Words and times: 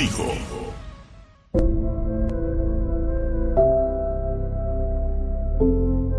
contigo. 0.00 0.24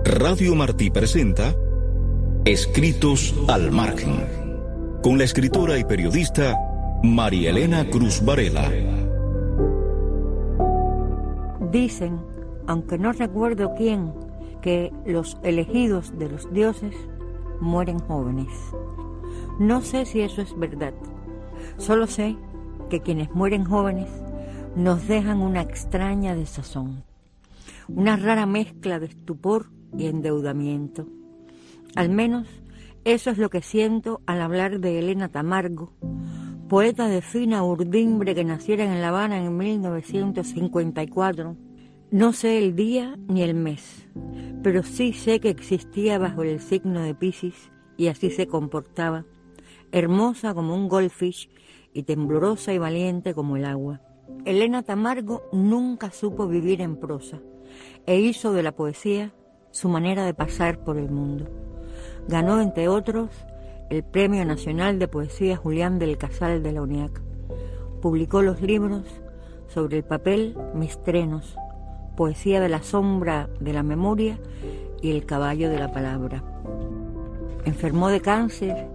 Radio 0.04 0.56
Martí 0.56 0.90
presenta 0.90 1.56
Escritos 2.46 3.34
al 3.48 3.72
margen, 3.72 4.28
con 5.02 5.18
la 5.18 5.24
escritora 5.24 5.78
y 5.78 5.84
periodista 5.84 6.58
María 7.04 7.50
Elena 7.50 7.90
Cruz 7.90 8.24
Varela. 8.24 8.70
Dicen, 11.72 12.20
aunque 12.68 12.98
no 12.98 13.14
recuerdo 13.14 13.74
quién, 13.76 14.14
que 14.62 14.92
los 15.06 15.38
elegidos 15.44 16.18
de 16.20 16.30
los 16.30 16.52
dioses 16.54 16.94
mueren 17.60 18.00
jóvenes. 18.00 18.52
No 19.60 19.82
sé 19.82 20.06
si 20.06 20.22
eso 20.22 20.42
es 20.42 20.58
verdad. 20.58 20.94
Solo 21.78 22.06
sé 22.06 22.36
que 22.92 23.00
quienes 23.00 23.34
mueren 23.34 23.64
jóvenes 23.64 24.10
nos 24.76 25.08
dejan 25.08 25.40
una 25.40 25.62
extraña 25.62 26.36
desazón, 26.36 27.06
una 27.88 28.18
rara 28.18 28.46
mezcla 28.46 29.00
de 29.00 29.06
estupor 29.06 29.68
y 29.98 30.08
endeudamiento. 30.08 31.08
Al 31.96 32.10
menos 32.10 32.50
eso 33.06 33.30
es 33.30 33.38
lo 33.38 33.50
que 33.50 33.62
siento 33.62 34.20
al 34.26 34.42
hablar 34.42 34.82
de 34.82 35.00
Elena 35.00 35.30
Tamargo, 35.30 35.94
poeta 36.68 37.08
de 37.08 37.22
fina 37.22 37.64
urdimbre 37.64 38.36
que 38.36 38.44
naciera 38.44 38.84
en 38.84 39.00
La 39.00 39.08
Habana 39.08 39.38
en 39.38 39.56
1954. 39.56 41.56
No 42.12 42.34
sé 42.34 42.58
el 42.58 42.76
día 42.76 43.18
ni 43.30 43.42
el 43.42 43.56
mes, 43.56 44.06
pero 44.64 44.84
sí 44.84 45.14
sé 45.14 45.40
que 45.40 45.50
existía 45.50 46.20
bajo 46.20 46.44
el 46.44 46.60
signo 46.60 47.02
de 47.02 47.16
Pisces 47.16 47.72
y 47.96 48.08
así 48.08 48.32
se 48.32 48.48
comportaba, 48.48 49.24
hermosa 49.94 50.54
como 50.54 50.76
un 50.76 50.90
goldfish 50.90 51.48
y 51.94 52.04
temblorosa 52.04 52.74
y 52.74 52.78
valiente 52.78 53.34
como 53.34 53.58
el 53.58 53.66
agua. 53.66 54.02
Elena 54.46 54.84
Tamargo 54.84 55.44
nunca 55.52 56.12
supo 56.12 56.48
vivir 56.48 56.82
en 56.82 56.96
prosa 56.96 57.40
e 58.06 58.20
hizo 58.20 58.54
de 58.54 58.64
la 58.64 58.72
poesía 58.72 59.34
su 59.72 59.90
manera 59.90 60.26
de 60.26 60.34
pasar 60.34 60.80
por 60.84 60.98
el 60.98 61.10
mundo. 61.10 61.48
Ganó, 62.28 62.62
entre 62.62 62.88
otros, 62.88 63.30
el 63.90 64.04
Premio 64.04 64.46
Nacional 64.46 65.00
de 65.00 65.08
Poesía 65.08 65.58
Julián 65.58 66.00
del 66.00 66.18
Casal 66.18 66.64
de 66.64 66.72
la 66.72 66.82
UNIAC. 66.82 67.22
Publicó 68.02 68.42
los 68.42 68.62
libros 68.62 69.04
sobre 69.68 69.98
el 69.98 70.04
papel 70.04 70.58
Mis 70.74 71.02
Trenos, 71.04 71.56
Poesía 72.16 72.60
de 72.60 72.70
la 72.70 72.84
Sombra 72.84 73.50
de 73.60 73.74
la 73.74 73.84
Memoria 73.84 74.40
y 75.02 75.12
El 75.12 75.26
Caballo 75.26 75.70
de 75.70 75.80
la 75.80 75.92
Palabra. 75.92 76.44
Enfermó 77.66 78.10
de 78.10 78.22
cáncer 78.22 78.88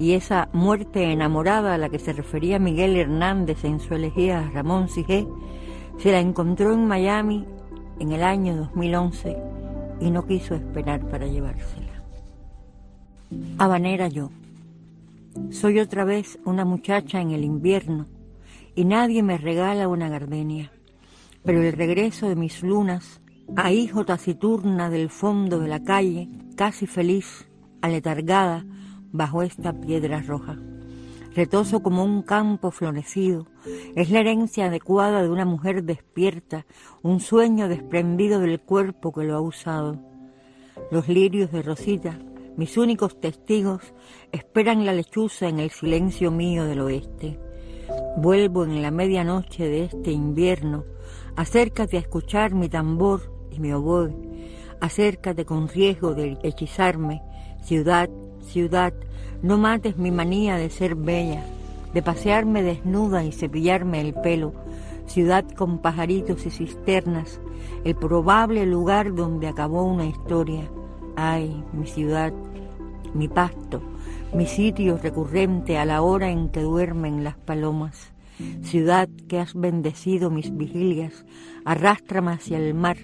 y 0.00 0.14
esa 0.14 0.48
muerte 0.54 1.12
enamorada 1.12 1.74
a 1.74 1.78
la 1.78 1.90
que 1.90 1.98
se 1.98 2.14
refería 2.14 2.58
Miguel 2.58 2.96
Hernández 2.96 3.64
en 3.64 3.80
su 3.80 3.94
elegía 3.94 4.40
a 4.40 4.50
Ramón 4.50 4.88
Sigé, 4.88 5.28
se 5.98 6.10
la 6.10 6.20
encontró 6.20 6.72
en 6.72 6.86
Miami 6.86 7.44
en 7.98 8.10
el 8.12 8.22
año 8.22 8.56
2011 8.56 9.36
y 10.00 10.10
no 10.10 10.26
quiso 10.26 10.54
esperar 10.54 11.06
para 11.10 11.26
llevársela. 11.26 12.02
Habanera 13.58 14.08
yo. 14.08 14.30
Soy 15.50 15.78
otra 15.78 16.04
vez 16.04 16.38
una 16.46 16.64
muchacha 16.64 17.20
en 17.20 17.32
el 17.32 17.44
invierno 17.44 18.06
y 18.74 18.86
nadie 18.86 19.22
me 19.22 19.36
regala 19.36 19.86
una 19.86 20.08
gardenia, 20.08 20.72
pero 21.44 21.62
el 21.62 21.74
regreso 21.74 22.26
de 22.26 22.36
mis 22.36 22.62
lunas, 22.62 23.20
a 23.54 23.70
hijo 23.70 24.06
taciturna 24.06 24.88
del 24.88 25.10
fondo 25.10 25.58
de 25.58 25.68
la 25.68 25.84
calle, 25.84 26.30
casi 26.56 26.86
feliz, 26.86 27.50
aletargada 27.82 28.64
bajo 29.12 29.42
esta 29.42 29.72
piedra 29.72 30.20
roja. 30.20 30.56
Retoso 31.34 31.82
como 31.82 32.04
un 32.04 32.22
campo 32.22 32.70
florecido, 32.70 33.46
es 33.94 34.10
la 34.10 34.20
herencia 34.20 34.66
adecuada 34.66 35.22
de 35.22 35.30
una 35.30 35.44
mujer 35.44 35.84
despierta, 35.84 36.66
un 37.02 37.20
sueño 37.20 37.68
desprendido 37.68 38.40
del 38.40 38.60
cuerpo 38.60 39.12
que 39.12 39.24
lo 39.24 39.36
ha 39.36 39.40
usado. 39.40 40.00
Los 40.90 41.08
lirios 41.08 41.52
de 41.52 41.62
Rosita 41.62 42.18
mis 42.60 42.76
únicos 42.76 43.18
testigos 43.20 43.94
esperan 44.32 44.84
la 44.84 44.92
lechuza 44.92 45.48
en 45.48 45.60
el 45.60 45.70
silencio 45.70 46.30
mío 46.30 46.66
del 46.66 46.80
oeste. 46.80 47.40
Vuelvo 48.18 48.64
en 48.64 48.82
la 48.82 48.90
medianoche 48.90 49.66
de 49.66 49.84
este 49.84 50.10
invierno. 50.10 50.84
Acércate 51.36 51.96
a 51.96 52.00
escuchar 52.00 52.52
mi 52.52 52.68
tambor 52.68 53.32
y 53.50 53.60
mi 53.60 53.72
oboe. 53.72 54.14
Acércate 54.80 55.46
con 55.46 55.68
riesgo 55.68 56.14
de 56.14 56.38
hechizarme. 56.42 57.22
Ciudad, 57.62 58.10
ciudad, 58.42 58.92
no 59.42 59.58
mates 59.58 59.96
mi 59.96 60.10
manía 60.10 60.56
de 60.56 60.70
ser 60.70 60.94
bella, 60.94 61.44
de 61.94 62.02
pasearme 62.02 62.62
desnuda 62.62 63.24
y 63.24 63.32
cepillarme 63.32 64.00
el 64.00 64.14
pelo. 64.14 64.52
Ciudad 65.06 65.44
con 65.56 65.78
pajaritos 65.78 66.46
y 66.46 66.50
cisternas, 66.50 67.40
el 67.84 67.96
probable 67.96 68.66
lugar 68.66 69.14
donde 69.14 69.48
acabó 69.48 69.82
una 69.84 70.06
historia. 70.06 70.70
Ay, 71.16 71.64
mi 71.72 71.86
ciudad, 71.86 72.32
mi 73.14 73.28
pasto, 73.28 73.82
mi 74.34 74.46
sitio 74.46 74.98
recurrente 74.98 75.78
a 75.78 75.84
la 75.84 76.02
hora 76.02 76.30
en 76.30 76.48
que 76.50 76.60
duermen 76.60 77.24
las 77.24 77.36
palomas. 77.36 78.12
Ciudad 78.62 79.08
que 79.28 79.40
has 79.40 79.54
bendecido 79.54 80.30
mis 80.30 80.56
vigilias, 80.56 81.24
arrástrame 81.64 82.32
hacia 82.32 82.58
el 82.58 82.74
mar, 82.74 82.96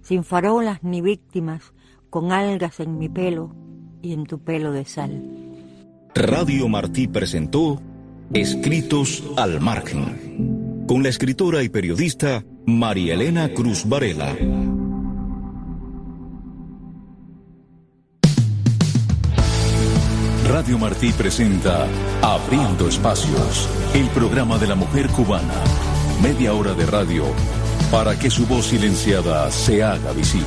sin 0.00 0.24
farolas 0.24 0.82
ni 0.82 1.00
víctimas, 1.00 1.74
con 2.08 2.32
algas 2.32 2.80
en 2.80 2.98
mi 2.98 3.08
pelo 3.08 3.54
y 4.02 4.12
en 4.12 4.24
tu 4.24 4.38
pelo 4.40 4.72
de 4.72 4.84
sal. 4.84 5.22
Radio 6.14 6.68
Martí 6.68 7.08
presentó 7.08 7.80
Escritos 8.34 9.22
al 9.36 9.60
margen, 9.60 10.84
con 10.86 11.02
la 11.02 11.08
escritora 11.08 11.62
y 11.62 11.68
periodista 11.68 12.44
María 12.66 13.14
Elena 13.14 13.52
Cruz 13.54 13.88
Varela. 13.88 14.36
Radio 20.48 20.78
Martí 20.78 21.12
presenta 21.12 21.86
Abriendo 22.20 22.88
Espacios, 22.88 23.68
el 23.94 24.06
programa 24.08 24.58
de 24.58 24.66
la 24.66 24.74
mujer 24.74 25.08
cubana. 25.08 25.54
Media 26.22 26.52
hora 26.52 26.74
de 26.74 26.84
radio 26.86 27.24
para 27.92 28.18
que 28.18 28.30
su 28.30 28.46
voz 28.46 28.66
silenciada 28.66 29.50
se 29.50 29.82
haga 29.82 30.12
visible. 30.12 30.46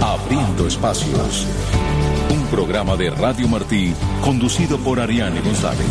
Abriendo 0.00 0.66
Espacios, 0.66 1.46
un 2.30 2.46
programa 2.46 2.96
de 2.96 3.10
Radio 3.10 3.48
Martí 3.48 3.94
conducido 4.22 4.78
por 4.78 5.00
Ariane 5.00 5.40
González. 5.40 5.86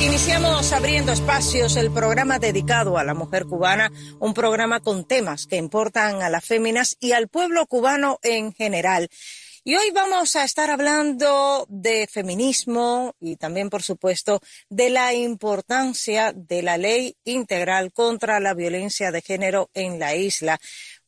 Iniciamos 0.00 0.72
abriendo 0.72 1.12
espacios, 1.12 1.76
el 1.76 1.90
programa 1.90 2.38
dedicado 2.38 2.98
a 2.98 3.04
la 3.04 3.14
mujer 3.14 3.46
cubana, 3.46 3.92
un 4.18 4.34
programa 4.34 4.80
con 4.80 5.04
temas 5.04 5.46
que 5.46 5.56
importan 5.56 6.20
a 6.20 6.28
las 6.28 6.44
féminas 6.44 6.96
y 7.00 7.12
al 7.12 7.28
pueblo 7.28 7.66
cubano 7.66 8.18
en 8.22 8.52
general. 8.52 9.08
Y 9.66 9.76
hoy 9.76 9.90
vamos 9.94 10.36
a 10.36 10.44
estar 10.44 10.70
hablando 10.70 11.64
de 11.70 12.06
feminismo 12.06 13.14
y 13.18 13.36
también, 13.36 13.70
por 13.70 13.82
supuesto, 13.82 14.40
de 14.68 14.90
la 14.90 15.14
importancia 15.14 16.34
de 16.34 16.62
la 16.62 16.76
ley 16.76 17.16
integral 17.24 17.90
contra 17.90 18.40
la 18.40 18.52
violencia 18.52 19.10
de 19.10 19.22
género 19.22 19.70
en 19.72 19.98
la 19.98 20.14
isla. 20.16 20.60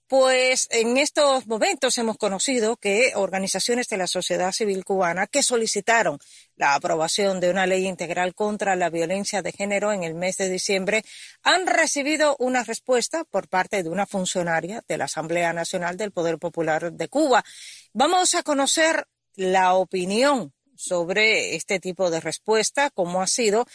Pues 0.08 0.68
en 0.70 0.98
estos 0.98 1.48
momentos 1.48 1.98
hemos 1.98 2.16
conocido 2.16 2.76
que 2.76 3.10
organizaciones 3.16 3.88
de 3.88 3.96
la 3.96 4.06
sociedad 4.06 4.52
civil 4.52 4.84
cubana 4.84 5.26
que 5.26 5.42
solicitaron 5.42 6.20
la 6.54 6.76
aprobación 6.76 7.40
de 7.40 7.50
una 7.50 7.66
ley 7.66 7.88
integral 7.88 8.32
contra 8.32 8.76
la 8.76 8.88
violencia 8.88 9.42
de 9.42 9.50
género 9.50 9.92
en 9.92 10.04
el 10.04 10.14
mes 10.14 10.36
de 10.36 10.48
diciembre 10.48 11.02
han 11.42 11.66
recibido 11.66 12.36
una 12.38 12.62
respuesta 12.62 13.24
por 13.24 13.48
parte 13.48 13.82
de 13.82 13.88
una 13.88 14.06
funcionaria 14.06 14.80
de 14.86 14.96
la 14.96 15.06
Asamblea 15.06 15.52
Nacional 15.52 15.96
del 15.96 16.12
Poder 16.12 16.38
Popular 16.38 16.92
de 16.92 17.08
Cuba. 17.08 17.44
Vamos 17.92 18.36
a 18.36 18.44
conocer 18.44 19.08
la 19.34 19.74
opinión 19.74 20.54
sobre 20.76 21.56
este 21.56 21.80
tipo 21.80 22.10
de 22.10 22.20
respuesta, 22.20 22.90
cómo 22.90 23.22
ha 23.22 23.26
sido 23.26 23.66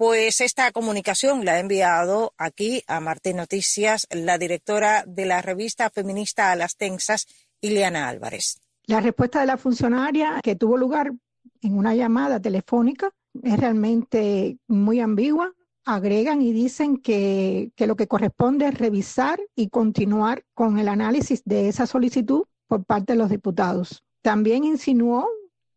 pues 0.00 0.40
esta 0.40 0.72
comunicación 0.72 1.44
la 1.44 1.52
ha 1.52 1.58
enviado 1.58 2.32
aquí 2.38 2.82
a 2.86 3.00
Martín 3.00 3.36
Noticias 3.36 4.06
la 4.10 4.38
directora 4.38 5.04
de 5.06 5.26
la 5.26 5.42
revista 5.42 5.90
feminista 5.90 6.50
A 6.50 6.56
las 6.56 6.78
Tensas, 6.78 7.26
Ileana 7.60 8.08
Álvarez. 8.08 8.62
La 8.86 9.00
respuesta 9.00 9.40
de 9.40 9.46
la 9.46 9.58
funcionaria 9.58 10.40
que 10.42 10.56
tuvo 10.56 10.78
lugar 10.78 11.12
en 11.60 11.76
una 11.76 11.94
llamada 11.94 12.40
telefónica 12.40 13.10
es 13.42 13.60
realmente 13.60 14.56
muy 14.68 15.00
ambigua. 15.00 15.52
Agregan 15.84 16.40
y 16.40 16.54
dicen 16.54 16.96
que, 16.96 17.70
que 17.76 17.86
lo 17.86 17.94
que 17.94 18.08
corresponde 18.08 18.68
es 18.68 18.78
revisar 18.78 19.38
y 19.54 19.68
continuar 19.68 20.44
con 20.54 20.78
el 20.78 20.88
análisis 20.88 21.42
de 21.44 21.68
esa 21.68 21.86
solicitud 21.86 22.44
por 22.68 22.86
parte 22.86 23.12
de 23.12 23.18
los 23.18 23.28
diputados. 23.28 24.02
También 24.22 24.64
insinuó 24.64 25.28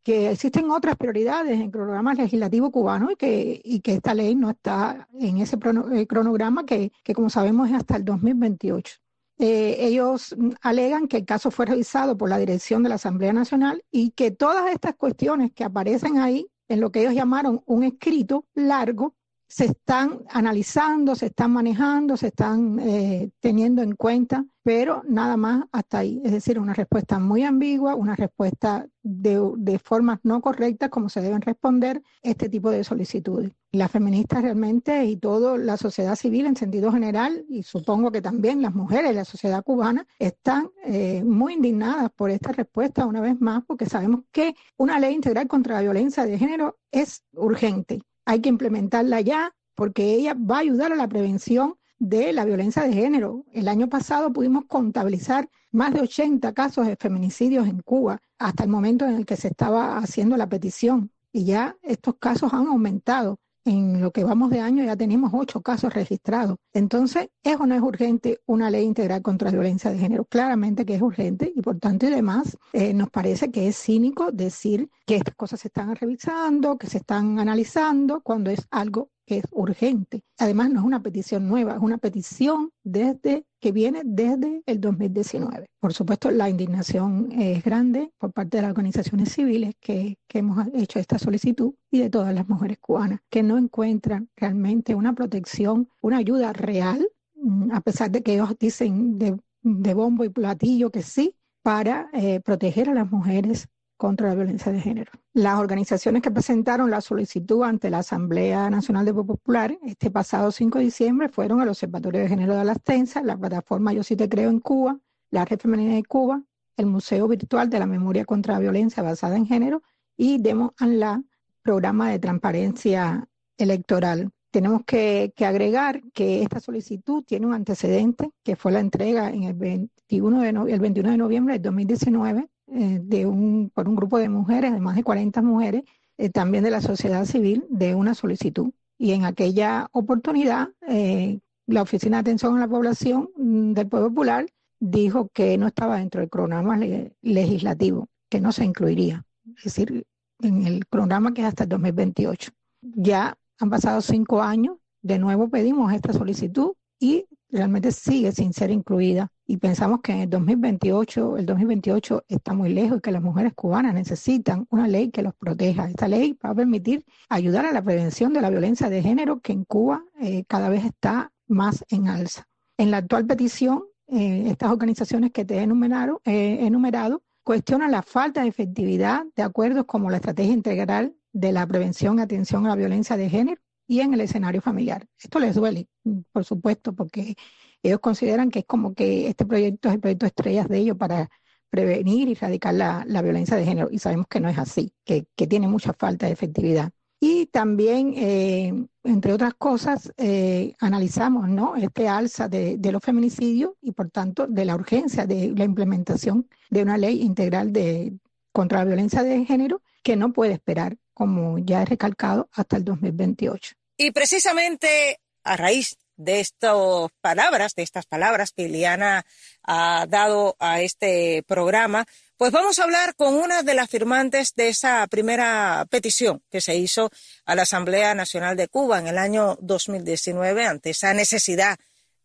que 0.04 0.32
existen 0.32 0.70
otras 0.70 0.98
prioridades 0.98 1.54
en 1.54 1.64
el 1.64 1.72
programa 1.72 2.14
legislativo 2.14 2.72
cubano 2.72 3.12
y 3.12 3.16
que, 3.16 3.62
y 3.64 3.80
que 3.80 3.94
esta 3.94 4.14
ley 4.14 4.36
no 4.36 4.50
está 4.50 5.08
en 5.20 5.38
ese 5.38 5.58
eh, 5.94 6.08
cronograma 6.08 6.66
que, 6.66 6.92
que 7.04 7.14
como 7.14 7.30
sabemos 7.30 7.70
es 7.70 7.76
hasta 7.76 7.96
el 7.96 8.06
2028. 8.06 8.98
Eh, 9.40 9.78
ellos 9.80 10.36
alegan 10.62 11.08
que 11.08 11.18
el 11.18 11.26
caso 11.26 11.50
fue 11.52 11.66
revisado 11.66 12.18
por 12.18 12.30
la 12.30 12.38
dirección 12.38 12.84
de 12.84 12.90
la 12.90 12.96
Asamblea 12.96 13.34
Nacional 13.34 13.84
y 13.92 14.12
que 14.12 14.32
todas 14.32 14.72
estas 14.72 14.96
cuestiones 14.96 15.52
que 15.54 15.64
aparecen 15.64 16.20
ahí 16.20 16.48
en 16.68 16.82
lo 16.82 16.92
que 16.92 17.02
ellos 17.02 17.16
llamaron 17.16 17.62
un 17.66 17.84
escrito 17.84 18.46
largo 18.54 19.16
se 19.54 19.66
están 19.66 20.24
analizando, 20.32 21.14
se 21.14 21.28
están 21.28 21.52
manejando, 21.52 22.18
se 22.18 22.30
están 22.30 22.80
eh, 22.80 23.30
teniendo 23.40 23.84
en 23.84 23.96
cuenta, 23.96 24.44
pero 24.64 25.04
nada 25.08 25.38
más 25.38 25.66
hasta 25.72 26.00
ahí. 26.00 26.20
Es 26.26 26.32
decir, 26.32 26.58
una 26.58 26.74
respuesta 26.74 27.20
muy 27.20 27.44
ambigua, 27.44 27.94
una 27.94 28.16
respuesta 28.16 28.88
de, 29.04 29.40
de 29.58 29.78
formas 29.78 30.18
no 30.24 30.42
correctas 30.42 30.90
como 30.90 31.08
se 31.08 31.22
deben 31.22 31.42
responder 31.42 32.02
este 32.24 32.50
tipo 32.50 32.72
de 32.72 32.84
solicitudes. 32.84 33.52
Las 33.72 33.92
feministas 33.92 34.42
realmente 34.42 35.06
y 35.06 35.18
toda 35.18 35.56
la 35.60 35.78
sociedad 35.78 36.16
civil 36.16 36.48
en 36.48 36.56
sentido 36.56 36.92
general, 36.92 37.46
y 37.48 37.62
supongo 37.62 38.12
que 38.12 38.24
también 38.24 38.60
las 38.60 38.74
mujeres 38.74 39.12
de 39.12 39.18
la 39.18 39.26
sociedad 39.26 39.64
cubana, 39.64 40.08
están 40.18 40.72
eh, 40.84 41.24
muy 41.24 41.54
indignadas 41.54 42.10
por 42.16 42.32
esta 42.32 42.54
respuesta 42.54 43.06
una 43.06 43.22
vez 43.22 43.40
más, 43.40 43.64
porque 43.68 43.86
sabemos 43.86 44.22
que 44.32 44.56
una 44.78 45.00
ley 45.00 45.14
integral 45.14 45.48
contra 45.48 45.76
la 45.76 45.82
violencia 45.82 46.26
de 46.26 46.40
género 46.40 46.80
es 46.92 47.22
urgente 47.34 48.02
hay 48.26 48.42
que 48.42 48.50
implementarla 48.50 49.22
ya 49.22 49.54
porque 49.76 50.14
ella 50.14 50.36
va 50.36 50.58
a 50.58 50.60
ayudar 50.60 50.92
a 50.92 50.96
la 50.96 51.08
prevención 51.08 51.76
de 52.00 52.34
la 52.34 52.46
violencia 52.46 52.84
de 52.84 52.94
género. 52.94 53.46
El 53.52 53.68
año 53.68 53.90
pasado 53.90 54.32
pudimos 54.34 54.66
contabilizar 54.66 55.50
más 55.72 55.94
de 55.94 56.02
80 56.02 56.54
casos 56.54 56.86
de 56.86 56.96
feminicidios 56.96 57.68
en 57.68 57.82
Cuba 57.82 58.22
hasta 58.38 58.64
el 58.64 58.70
momento 58.70 59.06
en 59.06 59.16
el 59.16 59.26
que 59.26 59.38
se 59.38 59.48
estaba 59.48 59.98
haciendo 59.98 60.38
la 60.38 60.48
petición 60.48 61.12
y 61.32 61.46
ya 61.46 61.76
estos 61.82 62.16
casos 62.20 62.54
han 62.54 62.68
aumentado 62.68 63.40
en 63.66 64.02
lo 64.02 64.12
que 64.12 64.24
vamos 64.24 64.50
de 64.50 64.60
año 64.60 64.84
ya 64.84 64.96
tenemos 64.96 65.32
ocho 65.34 65.62
casos 65.62 65.94
registrados. 65.94 66.58
Entonces, 66.74 67.30
¿eso 67.44 67.66
no 67.66 67.76
es 67.76 67.82
urgente 67.82 68.42
una 68.46 68.70
ley 68.70 68.84
integral 68.84 69.22
contra 69.22 69.50
la 69.50 69.58
violencia 69.58 69.92
de 69.92 70.00
género? 70.00 70.26
Claramente 70.26 70.86
que 70.86 70.96
es 70.96 71.02
urgente 71.02 71.52
y 71.56 71.62
por 71.62 71.80
tanto 71.80 72.06
y 72.06 72.10
demás, 72.10 72.58
eh, 72.74 72.94
nos 72.94 73.10
parece 73.10 73.52
que 73.52 73.68
es 73.68 73.78
cínico 73.78 74.32
decir 74.32 74.90
que 75.06 75.16
estas 75.16 75.36
cosas 75.36 75.62
se 75.62 75.68
están 75.70 75.96
revisando, 75.96 76.78
que 76.78 76.88
se 76.88 76.98
están 76.98 77.40
analizando, 77.40 78.22
cuando 78.22 78.50
es 78.50 78.68
algo 78.72 79.10
que 79.26 79.38
es 79.38 79.46
urgente. 79.52 80.24
Además, 80.38 80.70
no 80.70 80.82
es 80.82 80.86
una 80.86 81.02
petición 81.02 81.48
nueva, 81.48 81.74
es 81.76 81.82
una 81.82 81.98
petición 81.98 82.72
desde 82.84 83.46
que 83.64 83.72
viene 83.72 84.02
desde 84.04 84.62
el 84.66 84.82
2019. 84.82 85.68
Por 85.80 85.94
supuesto, 85.94 86.30
la 86.32 86.50
indignación 86.50 87.32
es 87.32 87.64
grande 87.64 88.12
por 88.18 88.34
parte 88.34 88.58
de 88.58 88.64
las 88.64 88.72
organizaciones 88.72 89.32
civiles 89.32 89.74
que, 89.80 90.18
que 90.28 90.40
hemos 90.40 90.68
hecho 90.74 91.00
esta 91.00 91.18
solicitud 91.18 91.74
y 91.90 92.00
de 92.00 92.10
todas 92.10 92.36
las 92.36 92.50
mujeres 92.50 92.78
cubanas 92.82 93.22
que 93.30 93.42
no 93.42 93.58
encuentran 93.58 94.28
realmente 94.36 94.96
una 94.96 95.16
protección, 95.16 95.88
una 96.02 96.18
ayuda 96.18 96.52
real, 96.52 97.08
mm, 97.36 97.72
a 97.72 97.80
pesar 97.80 98.12
de 98.12 98.22
que 98.22 98.34
ellos 98.34 98.54
dicen 98.60 99.18
de, 99.18 99.38
de 99.62 99.94
bombo 99.94 100.26
y 100.26 100.30
platillo 100.30 100.92
que 100.92 101.02
sí, 101.02 101.38
para 101.62 102.10
eh, 102.12 102.42
proteger 102.42 102.90
a 102.90 102.94
las 102.94 103.10
mujeres 103.10 103.70
contra 104.04 104.28
la 104.28 104.36
violencia 104.36 104.70
de 104.70 104.82
género. 104.82 105.14
Las 105.32 105.58
organizaciones 105.58 106.22
que 106.22 106.30
presentaron 106.30 106.92
la 106.92 107.00
solicitud 107.00 107.64
ante 107.64 107.90
la 107.90 108.00
Asamblea 108.00 108.70
Nacional 108.70 109.06
de 109.06 109.14
Popular 109.14 109.78
este 109.82 110.12
pasado 110.12 110.52
5 110.52 110.80
de 110.80 110.84
diciembre 110.84 111.30
fueron 111.30 111.62
el 111.62 111.70
Observatorio 111.70 112.20
de 112.20 112.28
Género 112.28 112.54
de 112.58 112.66
las 112.66 112.80
la 113.24 113.38
plataforma 113.38 113.94
Yo 113.94 114.04
sí 114.04 114.18
te 114.18 114.28
creo 114.28 114.50
en 114.50 114.60
Cuba, 114.60 115.00
la 115.32 115.46
Red 115.46 115.58
Femenina 115.58 115.96
de 115.96 116.04
Cuba, 116.04 116.44
el 116.76 116.86
Museo 116.88 117.30
Virtual 117.30 117.70
de 117.70 117.80
la 117.80 117.86
Memoria 117.86 118.26
contra 118.26 118.56
la 118.56 118.60
Violencia 118.60 119.02
basada 119.02 119.38
en 119.38 119.46
género 119.46 119.82
y 120.18 120.38
Demo 120.38 120.74
and 120.80 120.96
La, 120.96 121.24
programa 121.62 122.10
de 122.10 122.20
transparencia 122.20 123.30
electoral. 123.58 124.32
Tenemos 124.52 124.84
que, 124.84 125.34
agregar 125.48 126.02
que 126.14 126.42
esta 126.42 126.60
solicitud 126.60 127.24
tiene 127.24 127.46
un 127.46 127.54
antecedente, 127.54 128.32
que 128.44 128.58
fue 128.58 128.74
la 128.74 128.82
entrega 128.82 129.30
en 129.30 129.44
el 129.44 129.54
21 129.54 130.42
de, 130.42 130.74
el 130.74 130.80
21 130.82 131.12
de 131.12 131.18
noviembre 131.18 131.54
del 131.54 131.62
2019 131.62 132.50
eh, 132.68 133.00
de 133.02 133.26
un, 133.26 133.72
por 133.74 133.88
un 133.88 133.96
grupo 133.96 134.18
de 134.18 134.30
mujeres, 134.30 134.74
de 134.74 134.80
más 134.80 134.96
de 134.96 135.04
40 135.04 135.42
mujeres, 135.42 135.84
eh, 136.18 136.30
también 136.30 136.64
de 136.64 136.72
la 136.72 136.82
sociedad 136.82 137.26
civil, 137.26 137.66
de 137.70 137.96
una 137.96 138.14
solicitud. 138.14 138.72
Y 138.98 139.12
en 139.12 139.26
aquella 139.26 139.90
oportunidad, 139.92 140.70
eh, 140.88 141.40
la 141.66 141.82
Oficina 141.82 142.18
de 142.18 142.22
Atención 142.22 142.56
a 142.56 142.62
la 142.62 142.68
Población 142.68 143.30
mm, 143.36 143.74
del 143.74 143.88
Pueblo 143.88 144.10
Popular 144.10 144.46
dijo 144.80 145.30
que 145.34 145.58
no 145.58 145.68
estaba 145.68 145.98
dentro 145.98 146.22
del 146.22 146.30
programa 146.30 146.78
legislativo, 147.22 148.08
que 148.30 148.42
no 148.42 148.52
se 148.52 148.66
incluiría. 148.66 149.26
Es 149.58 149.66
decir, 149.66 150.06
en 150.42 150.68
el 150.68 150.86
programa 150.86 151.34
que 151.34 151.42
es 151.42 151.48
hasta 151.48 151.64
el 151.64 151.70
2028. 151.70 152.52
Ya 152.82 153.38
han 153.60 153.70
pasado 153.70 154.02
cinco 154.02 154.42
años, 154.42 154.78
de 155.02 155.20
nuevo 155.20 155.50
pedimos 155.50 155.94
esta 155.94 156.14
solicitud 156.14 156.74
y 157.00 157.26
realmente 157.54 157.92
sigue 157.92 158.32
sin 158.32 158.52
ser 158.52 158.72
incluida 158.72 159.32
y 159.46 159.58
pensamos 159.58 160.02
que 160.02 160.12
en 160.12 160.20
el 160.22 160.30
2028, 160.30 161.38
el 161.38 161.46
2028 161.46 162.26
está 162.28 162.54
muy 162.54 162.74
lejos 162.74 162.98
y 162.98 163.02
que 163.02 163.12
las 163.12 163.22
mujeres 163.22 163.54
cubanas 163.54 163.94
necesitan 163.94 164.66
una 164.72 164.88
ley 164.88 165.12
que 165.12 165.22
los 165.22 165.36
proteja. 165.36 165.88
Esta 165.88 166.08
ley 166.08 166.38
va 166.44 166.50
a 166.50 166.56
permitir 166.56 167.06
ayudar 167.30 167.66
a 167.66 167.72
la 167.72 167.84
prevención 167.84 168.34
de 168.34 168.42
la 168.42 168.50
violencia 168.50 168.90
de 168.90 169.02
género 169.04 169.40
que 169.40 169.54
en 169.54 169.66
Cuba 169.66 170.04
eh, 170.20 170.44
cada 170.48 170.70
vez 170.70 170.84
está 170.84 171.32
más 171.48 171.86
en 171.90 172.08
alza. 172.08 172.48
En 172.78 172.90
la 172.90 172.98
actual 172.98 173.28
petición, 173.28 173.84
eh, 174.08 174.46
estas 174.48 174.72
organizaciones 174.72 175.32
que 175.32 175.46
te 175.46 175.58
he 175.58 175.62
enumerado, 175.62 176.22
eh, 176.26 176.58
enumerado 176.62 177.22
cuestionan 177.44 177.92
la 177.92 178.02
falta 178.02 178.42
de 178.42 178.48
efectividad 178.48 179.26
de 179.36 179.44
acuerdos 179.44 179.86
como 179.86 180.10
la 180.10 180.18
estrategia 180.18 180.54
integral 180.54 181.16
de 181.34 181.52
la 181.52 181.68
prevención 181.68 182.18
y 182.18 182.22
atención 182.22 182.66
a 182.66 182.70
la 182.70 182.76
violencia 182.76 183.18
de 183.18 183.30
género 183.30 183.62
y 183.88 184.00
en 184.02 184.14
el 184.14 184.22
escenario 184.22 184.62
familiar. 184.62 185.06
Esto 185.20 185.40
les 185.40 185.56
duele, 185.56 185.88
por 186.32 186.46
supuesto, 186.46 186.94
porque 186.94 187.36
ellos 187.82 188.00
consideran 188.00 188.50
que 188.50 188.60
es 188.60 188.66
como 188.66 188.94
que 188.94 189.28
este 189.28 189.46
proyecto 189.46 189.90
es 189.90 189.96
el 189.96 190.00
proyecto 190.02 190.26
estrellas 190.26 190.68
de 190.68 190.78
ellos 190.80 190.98
para 190.98 191.30
prevenir 191.70 192.30
y 192.30 192.34
erradicar 192.34 192.74
la, 192.76 193.22
violencia 193.24 193.58
de 193.58 193.66
género 193.66 193.90
y 193.92 194.00
sabemos 194.00 194.28
que 194.28 194.40
no 194.40 194.48
es 194.48 194.58
así, 194.60 194.94
que, 195.04 195.26
tiene 195.48 195.68
mucha 195.68 195.92
falta 195.94 196.28
de 196.28 196.34
efectividad. 196.34 196.92
Y 197.20 197.48
también, 197.48 198.14
eh, 198.16 198.86
entre 199.04 199.34
otras 199.34 199.54
cosas, 199.56 200.14
eh, 200.18 200.76
analizamos 200.80 201.50
¿no? 201.50 201.76
este 201.76 202.08
alza 202.08 202.48
de, 202.48 202.78
los 202.92 203.02
feminicidios 203.02 203.72
y, 203.82 203.92
por 203.92 204.12
tanto, 204.12 204.46
de 204.46 204.66
la 204.66 204.76
urgencia 204.76 205.26
de 205.26 205.52
la 205.56 205.64
implementación 205.64 206.48
de 206.70 206.84
una 206.84 206.98
ley 206.98 207.22
integral 207.22 207.74
de, 207.74 208.14
contra 208.52 208.80
la 208.80 208.86
violencia 208.86 209.24
de 209.24 209.44
género 209.46 209.82
que 210.04 210.16
no 210.16 210.32
puede 210.32 210.54
esperar, 210.54 210.98
como 211.14 211.58
ya 211.60 211.82
he 211.82 211.86
recalcado, 211.86 212.50
hasta 212.54 212.78
el 212.78 212.86
2028. 212.86 213.76
Y 213.98 214.12
precisamente 214.12 215.20
a 215.44 215.58
raíz 215.58 215.98
de 216.16 216.40
estas 216.40 217.10
palabras, 217.22 217.76
de 217.76 217.84
estas 217.84 218.06
palabras 218.06 218.52
que 218.52 218.64
Iliana 218.64 219.26
ha 219.64 220.06
dado 220.08 220.56
a 220.60 220.82
este 220.82 221.44
programa, 221.48 222.06
pues 222.38 222.52
vamos 222.52 222.80
a 222.80 222.84
hablar 222.84 223.16
con 223.16 223.36
una 223.36 223.64
de 223.64 223.74
las 223.74 223.90
firmantes 223.90 224.54
de 224.56 224.70
esa 224.70 225.08
primera 225.08 225.86
petición 225.90 226.44
que 226.52 226.62
se 226.62 226.76
hizo 226.76 227.10
a 227.46 227.56
la 227.56 227.64
Asamblea 227.64 228.14
Nacional 228.16 228.56
de 228.58 228.68
Cuba 228.68 229.00
en 229.00 229.08
el 229.08 229.18
año 229.18 229.58
2019 229.62 230.66
ante 230.66 230.92
esa 230.92 231.14
necesidad 231.14 231.78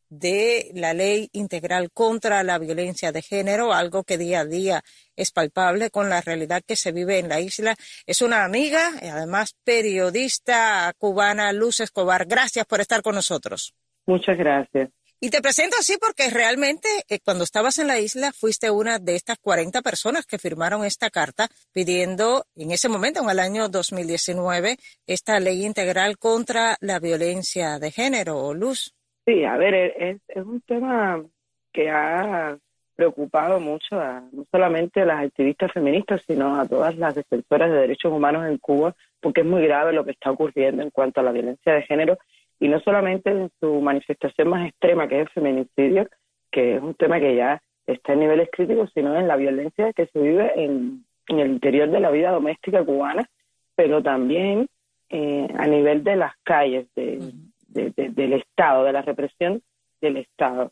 de 0.08 0.70
la 0.74 0.94
ley 0.94 1.28
integral 1.32 1.90
contra 1.92 2.42
la 2.42 2.58
violencia 2.58 3.12
de 3.12 3.22
género, 3.22 3.72
algo 3.72 4.04
que 4.04 4.18
día 4.18 4.40
a 4.40 4.44
día 4.44 4.82
es 5.16 5.30
palpable 5.30 5.90
con 5.90 6.08
la 6.08 6.20
realidad 6.20 6.62
que 6.66 6.76
se 6.76 6.92
vive 6.92 7.18
en 7.18 7.28
la 7.28 7.40
isla. 7.40 7.76
Es 8.06 8.22
una 8.22 8.44
amiga 8.44 8.92
y 9.02 9.06
además 9.06 9.56
periodista 9.64 10.92
cubana, 10.98 11.52
Luz 11.52 11.80
Escobar. 11.80 12.26
Gracias 12.26 12.66
por 12.66 12.80
estar 12.80 13.02
con 13.02 13.14
nosotros. 13.14 13.74
Muchas 14.06 14.38
gracias. 14.38 14.90
Y 15.20 15.30
te 15.30 15.42
presento 15.42 15.76
así 15.80 15.96
porque 16.00 16.30
realmente 16.30 16.88
eh, 17.08 17.18
cuando 17.18 17.42
estabas 17.42 17.80
en 17.80 17.88
la 17.88 17.98
isla 17.98 18.32
fuiste 18.32 18.70
una 18.70 19.00
de 19.00 19.16
estas 19.16 19.36
40 19.38 19.82
personas 19.82 20.26
que 20.26 20.38
firmaron 20.38 20.84
esta 20.84 21.10
carta 21.10 21.48
pidiendo 21.72 22.44
en 22.54 22.70
ese 22.70 22.88
momento, 22.88 23.20
en 23.20 23.28
el 23.28 23.40
año 23.40 23.68
2019, 23.68 24.76
esta 25.08 25.40
ley 25.40 25.66
integral 25.66 26.18
contra 26.18 26.76
la 26.80 27.00
violencia 27.00 27.80
de 27.80 27.90
género, 27.90 28.54
Luz. 28.54 28.94
Sí, 29.28 29.44
a 29.44 29.58
ver, 29.58 29.74
es, 29.74 30.22
es 30.28 30.42
un 30.42 30.62
tema 30.62 31.22
que 31.70 31.90
ha 31.90 32.56
preocupado 32.96 33.60
mucho 33.60 34.00
a 34.00 34.22
no 34.32 34.46
solamente 34.50 35.02
a 35.02 35.04
las 35.04 35.26
activistas 35.26 35.70
feministas, 35.70 36.22
sino 36.26 36.58
a 36.58 36.66
todas 36.66 36.96
las 36.96 37.14
defensoras 37.14 37.70
de 37.70 37.76
derechos 37.76 38.10
humanos 38.10 38.46
en 38.46 38.56
Cuba, 38.56 38.94
porque 39.20 39.42
es 39.42 39.46
muy 39.46 39.62
grave 39.66 39.92
lo 39.92 40.06
que 40.06 40.12
está 40.12 40.30
ocurriendo 40.30 40.82
en 40.82 40.88
cuanto 40.88 41.20
a 41.20 41.24
la 41.24 41.32
violencia 41.32 41.74
de 41.74 41.82
género, 41.82 42.16
y 42.58 42.68
no 42.68 42.80
solamente 42.80 43.28
en 43.28 43.50
su 43.60 43.82
manifestación 43.82 44.48
más 44.48 44.66
extrema, 44.66 45.06
que 45.08 45.16
es 45.16 45.26
el 45.26 45.28
feminicidio, 45.34 46.08
que 46.50 46.76
es 46.76 46.82
un 46.82 46.94
tema 46.94 47.20
que 47.20 47.36
ya 47.36 47.60
está 47.86 48.14
en 48.14 48.20
niveles 48.20 48.48
críticos, 48.50 48.90
sino 48.94 49.14
en 49.14 49.28
la 49.28 49.36
violencia 49.36 49.92
que 49.92 50.06
se 50.06 50.18
vive 50.18 50.52
en, 50.56 51.04
el 51.26 51.50
interior 51.50 51.90
de 51.90 52.00
la 52.00 52.10
vida 52.10 52.30
doméstica 52.30 52.82
cubana, 52.82 53.28
pero 53.76 54.02
también 54.02 54.68
eh, 55.10 55.48
a 55.58 55.66
nivel 55.66 56.02
de 56.02 56.16
las 56.16 56.32
calles, 56.44 56.86
de, 56.96 57.20
del 57.68 58.32
Estado, 58.32 58.84
de 58.84 58.92
la 58.92 59.02
represión 59.02 59.62
del 60.00 60.16
Estado. 60.18 60.70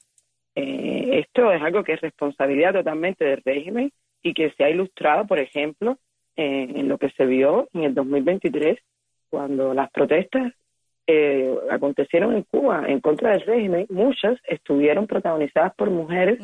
Eh, 0.54 1.20
esto 1.20 1.52
es 1.52 1.62
algo 1.62 1.84
que 1.84 1.92
es 1.92 2.00
responsabilidad 2.00 2.72
totalmente 2.72 3.24
del 3.24 3.42
régimen 3.44 3.92
y 4.22 4.32
que 4.32 4.50
se 4.52 4.64
ha 4.64 4.70
ilustrado, 4.70 5.26
por 5.26 5.38
ejemplo, 5.38 5.98
eh, 6.36 6.68
en 6.74 6.88
lo 6.88 6.98
que 6.98 7.10
se 7.10 7.26
vio 7.26 7.68
en 7.74 7.84
el 7.84 7.94
2023, 7.94 8.78
cuando 9.28 9.74
las 9.74 9.90
protestas 9.90 10.52
eh, 11.06 11.54
acontecieron 11.70 12.34
en 12.34 12.42
Cuba 12.42 12.84
en 12.88 13.00
contra 13.00 13.30
del 13.32 13.42
régimen, 13.42 13.86
muchas 13.90 14.38
estuvieron 14.48 15.06
protagonizadas 15.06 15.74
por 15.74 15.90
mujeres 15.90 16.38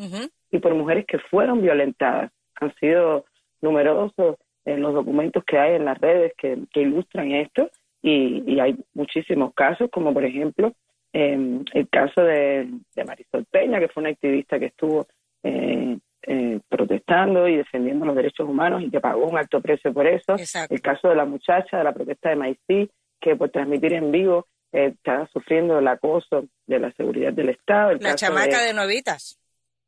y 0.51 0.59
por 0.59 0.73
mujeres 0.75 1.05
que 1.05 1.19
fueron 1.19 1.61
violentadas. 1.61 2.31
Han 2.61 2.73
sido 2.75 3.25
numerosos 3.61 4.37
en 4.65 4.81
los 4.81 4.93
documentos 4.93 5.43
que 5.43 5.57
hay 5.57 5.75
en 5.75 5.85
las 5.85 5.99
redes 5.99 6.33
que 6.37 6.65
ilustran 6.75 7.31
esto 7.31 7.69
y, 8.03 8.59
hay 8.59 8.75
muchísimos 8.93 9.53
casos, 9.53 9.89
como 9.89 10.13
por 10.13 10.25
ejemplo 10.25 10.73
em, 11.13 11.63
el 11.73 11.87
caso 11.89 12.21
de, 12.21 12.69
Marisol 13.05 13.45
Peña, 13.45 13.79
que 13.79 13.87
fue 13.87 14.01
una 14.01 14.09
activista 14.09 14.59
que 14.59 14.65
estuvo 14.65 15.07
eh, 15.41 15.97
eh, 16.27 16.59
protestando 16.67 17.47
y 17.47 17.57
defendiendo 17.57 18.05
los 18.05 18.15
derechos 18.15 18.47
humanos 18.47 18.83
y 18.83 18.91
que 18.91 18.99
pagó 18.99 19.25
un 19.25 19.37
alto 19.37 19.61
precio 19.61 19.93
por 19.93 20.05
eso. 20.05 20.35
El 20.69 20.81
caso 20.81 21.09
de 21.09 21.15
la 21.15 21.25
muchacha 21.25 21.77
de 21.77 21.83
la 21.83 21.93
protesta 21.93 22.29
de 22.29 22.35
Maicí, 22.35 22.89
que 23.21 23.35
por 23.37 23.49
transmitir 23.49 23.93
en 23.93 24.11
vivo 24.11 24.47
eh, 24.73 24.93
estaba 24.95 25.27
sufriendo 25.27 25.79
el 25.79 25.87
acoso 25.87 26.45
de 26.67 26.79
la 26.79 26.91
seguridad 26.93 27.31
del 27.31 27.49
Estado. 27.49 27.93
la 27.99 28.15
chamaca 28.15 28.61
de, 28.63 28.73
Nuevitas. 28.73 29.39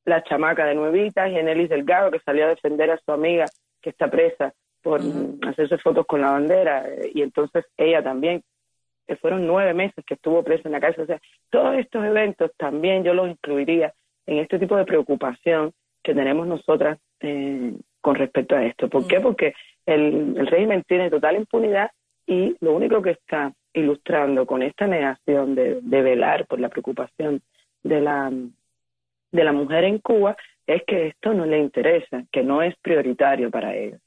La 0.05 0.23
chamaca 0.23 0.65
de 0.65 0.75
Nuevitas 0.75 1.29
y 1.31 1.37
Enelis 1.37 1.69
Delgado, 1.69 2.11
que 2.11 2.19
salió 2.19 2.45
a 2.45 2.49
defender 2.49 2.91
a 2.91 2.99
su 3.03 3.11
amiga 3.11 3.45
que 3.81 3.89
está 3.89 4.09
presa 4.09 4.53
por 4.85 5.01
hacerse 5.47 5.79
fotos 5.79 6.05
con 6.05 6.21
la 6.21 6.29
bandera. 6.29 6.87
Eh, 6.87 7.11
y 7.15 7.23
entonces 7.23 7.65
ella 7.75 8.03
también, 8.03 8.43
que 9.07 9.15
fueron 9.15 9.47
nueve 9.47 9.73
meses 9.73 10.05
que 10.05 10.13
estuvo 10.13 10.43
presa 10.43 10.69
en 10.69 10.73
la 10.73 10.79
cárcel. 10.79 11.05
O 11.05 11.07
sea, 11.07 11.19
todos 11.49 11.75
estos 11.77 12.05
eventos 12.05 12.51
también 12.55 13.03
yo 13.03 13.15
los 13.15 13.27
incluiría 13.27 13.93
en 14.27 14.37
este 14.37 14.59
tipo 14.59 14.77
de 14.77 14.85
preocupación 14.85 15.73
que 16.03 16.13
tenemos 16.13 16.45
nosotras 16.45 16.99
eh, 17.21 17.73
con 17.99 18.13
respecto 18.13 18.55
a 18.55 18.63
esto. 18.63 18.87
¿Por 18.87 19.07
qué? 19.07 19.19
Porque 19.19 19.55
el, 19.87 20.35
el 20.37 20.45
régimen 20.45 20.83
tiene 20.87 21.09
total 21.09 21.35
impunidad 21.37 21.89
y 22.27 22.55
lo 22.59 22.73
único 22.73 23.01
que 23.01 23.11
está 23.11 23.51
ilustrando 23.73 24.45
con 24.45 24.61
esta 24.61 24.85
negación 24.85 25.55
de, 25.55 25.79
velar 25.81 26.45
por 26.45 26.59
la 26.59 26.69
preocupación 26.69 27.41
de 27.83 28.01
la, 28.01 28.31
de 29.31 29.43
la 29.43 29.51
mujer 29.51 29.83
en 29.85 29.97
Cuba 29.97 30.37
es 30.67 30.83
que 30.85 31.07
esto 31.07 31.33
no 31.33 31.45
le 31.45 31.59
interesa, 31.59 32.23
que 32.31 32.43
no 32.43 32.61
es 32.61 32.75
prioritario 32.81 33.51
para 33.51 33.75
ellos. 33.75 33.99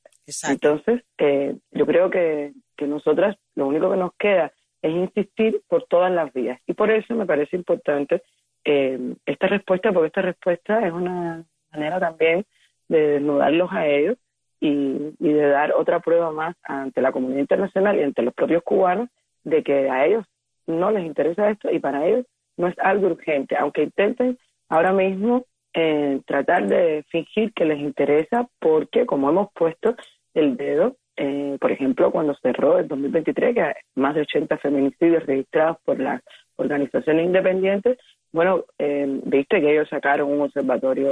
Entonces, 0.48 1.02
eh, 1.18 1.56
yo 1.70 1.86
creo 1.86 2.10
que, 2.10 2.52
que 2.76 2.86
nosotras 2.86 3.36
lo 3.54 3.66
único 3.66 3.90
que 3.90 3.96
nos 3.96 4.14
queda 4.18 4.52
es 4.82 4.92
insistir 4.92 5.62
por 5.68 5.84
todas 5.84 6.12
las 6.12 6.32
vías. 6.32 6.60
Y 6.66 6.74
por 6.74 6.90
eso 6.90 7.14
me 7.14 7.26
parece 7.26 7.56
importante 7.56 8.22
eh, 8.64 9.14
esta 9.26 9.46
respuesta, 9.46 9.92
porque 9.92 10.08
esta 10.08 10.22
respuesta 10.22 10.86
es 10.86 10.92
una 10.92 11.44
manera 11.72 11.98
también 11.98 12.44
de 12.88 13.08
desnudarlos 13.08 13.70
a 13.72 13.86
ellos 13.86 14.16
y, 14.60 15.14
de 15.18 15.48
dar 15.48 15.72
otra 15.72 16.00
prueba 16.00 16.30
más 16.32 16.56
ante 16.62 17.00
la 17.00 17.12
comunidad 17.12 17.40
internacional 17.40 17.98
y 17.98 18.02
ante 18.02 18.22
los 18.22 18.34
propios 18.34 18.62
cubanos 18.62 19.08
de 19.44 19.62
que 19.62 19.88
a 19.88 20.06
ellos 20.06 20.24
no 20.66 20.90
les 20.90 21.04
interesa 21.04 21.50
esto 21.50 21.70
y 21.70 21.78
para 21.78 22.06
ellos 22.06 22.26
no 22.56 22.66
es 22.66 22.74
algo 22.78 23.06
urgente, 23.06 23.56
aunque 23.56 23.84
intenten 23.84 24.38
ahora 24.68 24.92
mismo 24.92 25.44
eh, 25.74 26.20
tratar 26.26 26.66
de 26.66 27.04
fingir 27.08 27.52
que 27.52 27.64
les 27.64 27.78
interesa 27.78 28.48
porque 28.58 29.06
como 29.06 29.30
hemos 29.30 29.52
puesto 29.52 29.94
el 30.34 30.56
dedo, 30.56 30.96
eh, 31.16 31.56
por 31.60 31.72
ejemplo, 31.72 32.10
cuando 32.10 32.34
cerró 32.36 32.78
el 32.78 32.88
2023, 32.88 33.54
que 33.54 33.62
hay 33.62 33.74
más 33.96 34.14
de 34.14 34.22
80 34.22 34.58
feminicidios 34.58 35.26
registrados 35.26 35.78
por 35.84 35.98
las 35.98 36.22
organizaciones 36.56 37.26
independientes, 37.26 37.98
bueno, 38.32 38.64
eh, 38.78 39.06
viste 39.24 39.60
que 39.60 39.72
ellos 39.72 39.88
sacaron 39.88 40.30
un 40.30 40.42
observatorio 40.42 41.10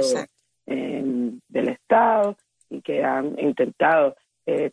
del 0.65 1.69
Estado 1.69 2.35
y 2.69 2.81
que 2.81 3.03
han 3.03 3.39
intentado 3.39 4.15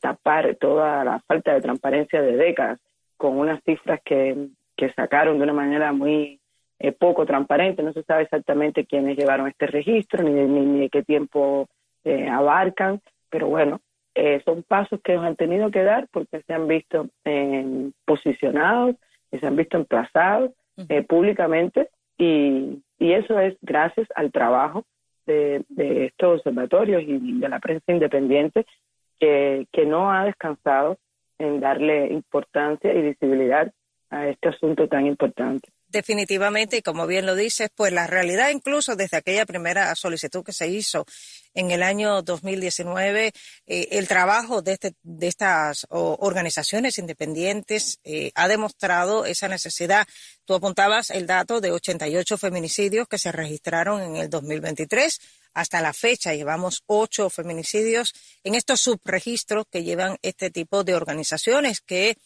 tapar 0.00 0.56
toda 0.56 1.04
la 1.04 1.20
falta 1.20 1.54
de 1.54 1.60
transparencia 1.60 2.20
de 2.20 2.36
décadas 2.36 2.78
con 3.16 3.38
unas 3.38 3.62
cifras 3.64 4.00
que, 4.04 4.48
que 4.76 4.92
sacaron 4.92 5.38
de 5.38 5.44
una 5.44 5.52
manera 5.52 5.92
muy 5.92 6.40
eh, 6.78 6.92
poco 6.92 7.24
transparente. 7.24 7.82
No 7.82 7.92
se 7.92 8.02
sabe 8.02 8.24
exactamente 8.24 8.84
quiénes 8.84 9.16
llevaron 9.16 9.48
este 9.48 9.66
registro 9.66 10.22
ni 10.22 10.32
de, 10.32 10.46
ni, 10.46 10.80
de 10.80 10.90
qué 10.90 11.02
tiempo 11.02 11.68
eh, 12.04 12.28
abarcan, 12.28 13.00
pero 13.30 13.48
bueno, 13.48 13.80
eh, 14.14 14.42
son 14.44 14.62
pasos 14.62 15.00
que 15.02 15.12
ellos 15.12 15.24
han 15.24 15.36
tenido 15.36 15.70
que 15.70 15.82
dar 15.82 16.08
porque 16.10 16.42
se 16.46 16.52
han 16.52 16.68
visto 16.68 17.08
posicionados 18.04 18.96
y 19.30 19.38
se 19.38 19.46
han 19.46 19.56
visto 19.56 19.76
emplazados 19.76 20.50
públicamente 21.08 21.88
y, 22.18 22.82
y 22.98 23.12
eso 23.12 23.38
es 23.38 23.56
gracias 23.62 24.08
al 24.14 24.30
trabajo 24.30 24.84
de, 25.26 25.64
de 25.68 26.06
estos 26.06 26.38
observatorios 26.38 27.02
y 27.06 27.38
de 27.40 27.48
la 27.48 27.58
prensa 27.58 27.92
independiente 27.92 28.66
que, 29.18 29.66
que 29.72 29.86
no 29.86 30.12
ha 30.12 30.24
descansado 30.24 30.98
en 31.38 31.60
darle 31.60 32.12
importancia 32.12 32.92
y 32.92 33.02
visibilidad 33.02 33.72
a 34.10 34.28
este 34.28 34.48
asunto 34.48 34.88
tan 34.88 35.06
importante. 35.06 35.68
Definitivamente, 35.88 36.78
y 36.78 36.82
como 36.82 37.06
bien 37.06 37.26
lo 37.26 37.34
dices, 37.34 37.70
pues 37.74 37.92
la 37.92 38.06
realidad 38.06 38.50
incluso 38.50 38.96
desde 38.96 39.16
aquella 39.16 39.46
primera 39.46 39.94
solicitud 39.94 40.44
que 40.44 40.52
se 40.52 40.68
hizo 40.68 41.04
en 41.54 41.70
el 41.70 41.82
año 41.82 42.22
2019, 42.22 43.32
eh, 43.66 43.88
el 43.92 44.08
trabajo 44.08 44.62
de, 44.62 44.72
este, 44.72 44.94
de 45.02 45.26
estas 45.28 45.86
organizaciones 45.90 46.98
independientes 46.98 47.98
eh, 48.04 48.32
ha 48.34 48.48
demostrado 48.48 49.24
esa 49.24 49.48
necesidad. 49.48 50.06
Tú 50.44 50.54
apuntabas 50.54 51.10
el 51.10 51.26
dato 51.26 51.60
de 51.60 51.72
88 51.72 52.36
feminicidios 52.36 53.08
que 53.08 53.18
se 53.18 53.32
registraron 53.32 54.02
en 54.02 54.16
el 54.16 54.30
2023 54.30 55.20
hasta 55.54 55.80
la 55.80 55.92
fecha 55.92 56.34
llevamos 56.34 56.82
ocho 56.86 57.30
feminicidios 57.30 58.12
en 58.42 58.56
estos 58.56 58.80
subregistros 58.80 59.64
que 59.70 59.84
llevan 59.84 60.18
este 60.22 60.50
tipo 60.50 60.82
de 60.84 60.96
organizaciones 60.96 61.80
que, 61.80 62.18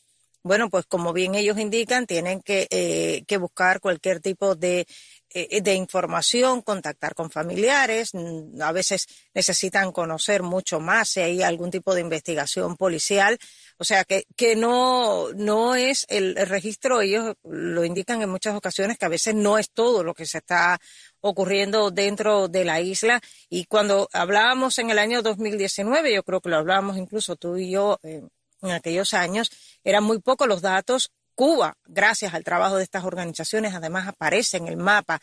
bueno, 0.43 0.71
pues 0.71 0.87
como 0.87 1.13
bien 1.13 1.35
ellos 1.35 1.59
indican, 1.59 2.07
tienen 2.07 2.41
que, 2.41 2.67
eh, 2.71 3.25
que 3.27 3.37
buscar 3.37 3.81
cualquier 3.81 4.21
tipo 4.21 4.55
de 4.55 4.87
de 5.35 5.75
información, 5.75 6.63
contactar 6.63 7.15
con 7.15 7.31
familiares, 7.31 8.13
a 8.61 8.73
veces 8.73 9.07
necesitan 9.35 9.93
conocer 9.93 10.43
mucho 10.43 10.81
más 10.81 11.11
si 11.11 11.21
hay 11.21 11.43
algún 11.43 11.71
tipo 11.71 11.95
de 11.95 12.01
investigación 12.01 12.77
policial. 12.77 13.39
O 13.79 13.85
sea 13.85 14.05
que, 14.05 14.25
que 14.37 14.57
no, 14.57 15.33
no 15.35 15.75
es 15.75 16.07
el, 16.09 16.35
registro, 16.35 17.01
ellos 17.01 17.37
lo 17.45 17.85
indican 17.85 18.23
en 18.23 18.31
muchas 18.31 18.57
ocasiones 18.57 18.99
que 18.99 19.07
a 19.07 19.11
veces 19.11 19.35
no 19.35 19.59
es 19.59 19.71
todo 19.71 20.03
lo 20.03 20.15
que 20.15 20.27
se 20.27 20.39
está 20.39 20.81
ocurriendo 21.21 21.91
dentro 21.91 22.49
de 22.49 22.65
la 22.65 22.81
isla. 22.81 23.21
Y 23.49 23.67
cuando 23.67 24.09
hablábamos 24.13 24.79
en 24.79 24.91
el 24.91 24.99
año 24.99 25.23
2019, 25.23 26.15
yo 26.15 26.23
creo 26.23 26.41
que 26.41 26.49
lo 26.49 26.57
hablábamos 26.57 26.97
incluso 26.97 27.37
tú 27.37 27.57
y 27.57 27.71
yo 27.71 27.99
eh, 28.03 28.23
en 28.63 28.71
aquellos 28.71 29.15
años, 29.15 29.51
eran 29.85 30.05
muy 30.05 30.19
pocos 30.19 30.49
los 30.49 30.63
datos 30.63 31.13
Cuba, 31.39 31.77
gracias 31.87 32.35
al 32.35 32.43
trabajo 32.43 32.79
de 32.79 32.83
estas 32.83 33.05
organizaciones, 33.05 33.73
además 33.73 34.09
aparece 34.09 34.57
en 34.57 34.67
el 34.67 34.77
mapa 34.77 35.21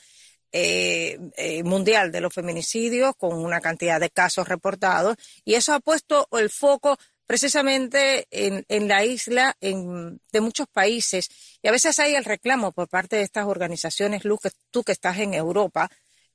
eh, 0.54 1.20
eh, 1.36 1.62
mundial 1.64 2.10
de 2.10 2.22
los 2.22 2.34
feminicidios 2.34 3.18
con 3.18 3.34
una 3.34 3.60
cantidad 3.60 4.00
de 4.00 4.10
casos 4.10 4.48
reportados 4.48 5.18
y 5.44 5.56
eso 5.56 5.74
ha 5.74 5.82
puesto 5.82 6.30
el 6.32 6.50
foco 6.50 6.98
precisamente 7.28 8.28
en, 8.32 8.88
la 8.88 9.04
isla 9.04 9.58
de 9.60 10.40
muchos 10.40 10.68
países 10.72 11.28
y 11.62 11.68
a 11.68 11.72
veces 11.72 12.00
hay 12.00 12.16
el 12.16 12.24
reclamo 12.24 12.72
por 12.72 12.88
parte 12.88 13.18
de 13.18 13.24
estas 13.24 13.46
organizaciones, 13.46 14.24
Luz, 14.24 14.40
que 14.42 14.52
tú 14.72 14.86
que 14.86 14.94
estás 14.94 15.18
en 15.18 15.34
Europa, 15.34 15.90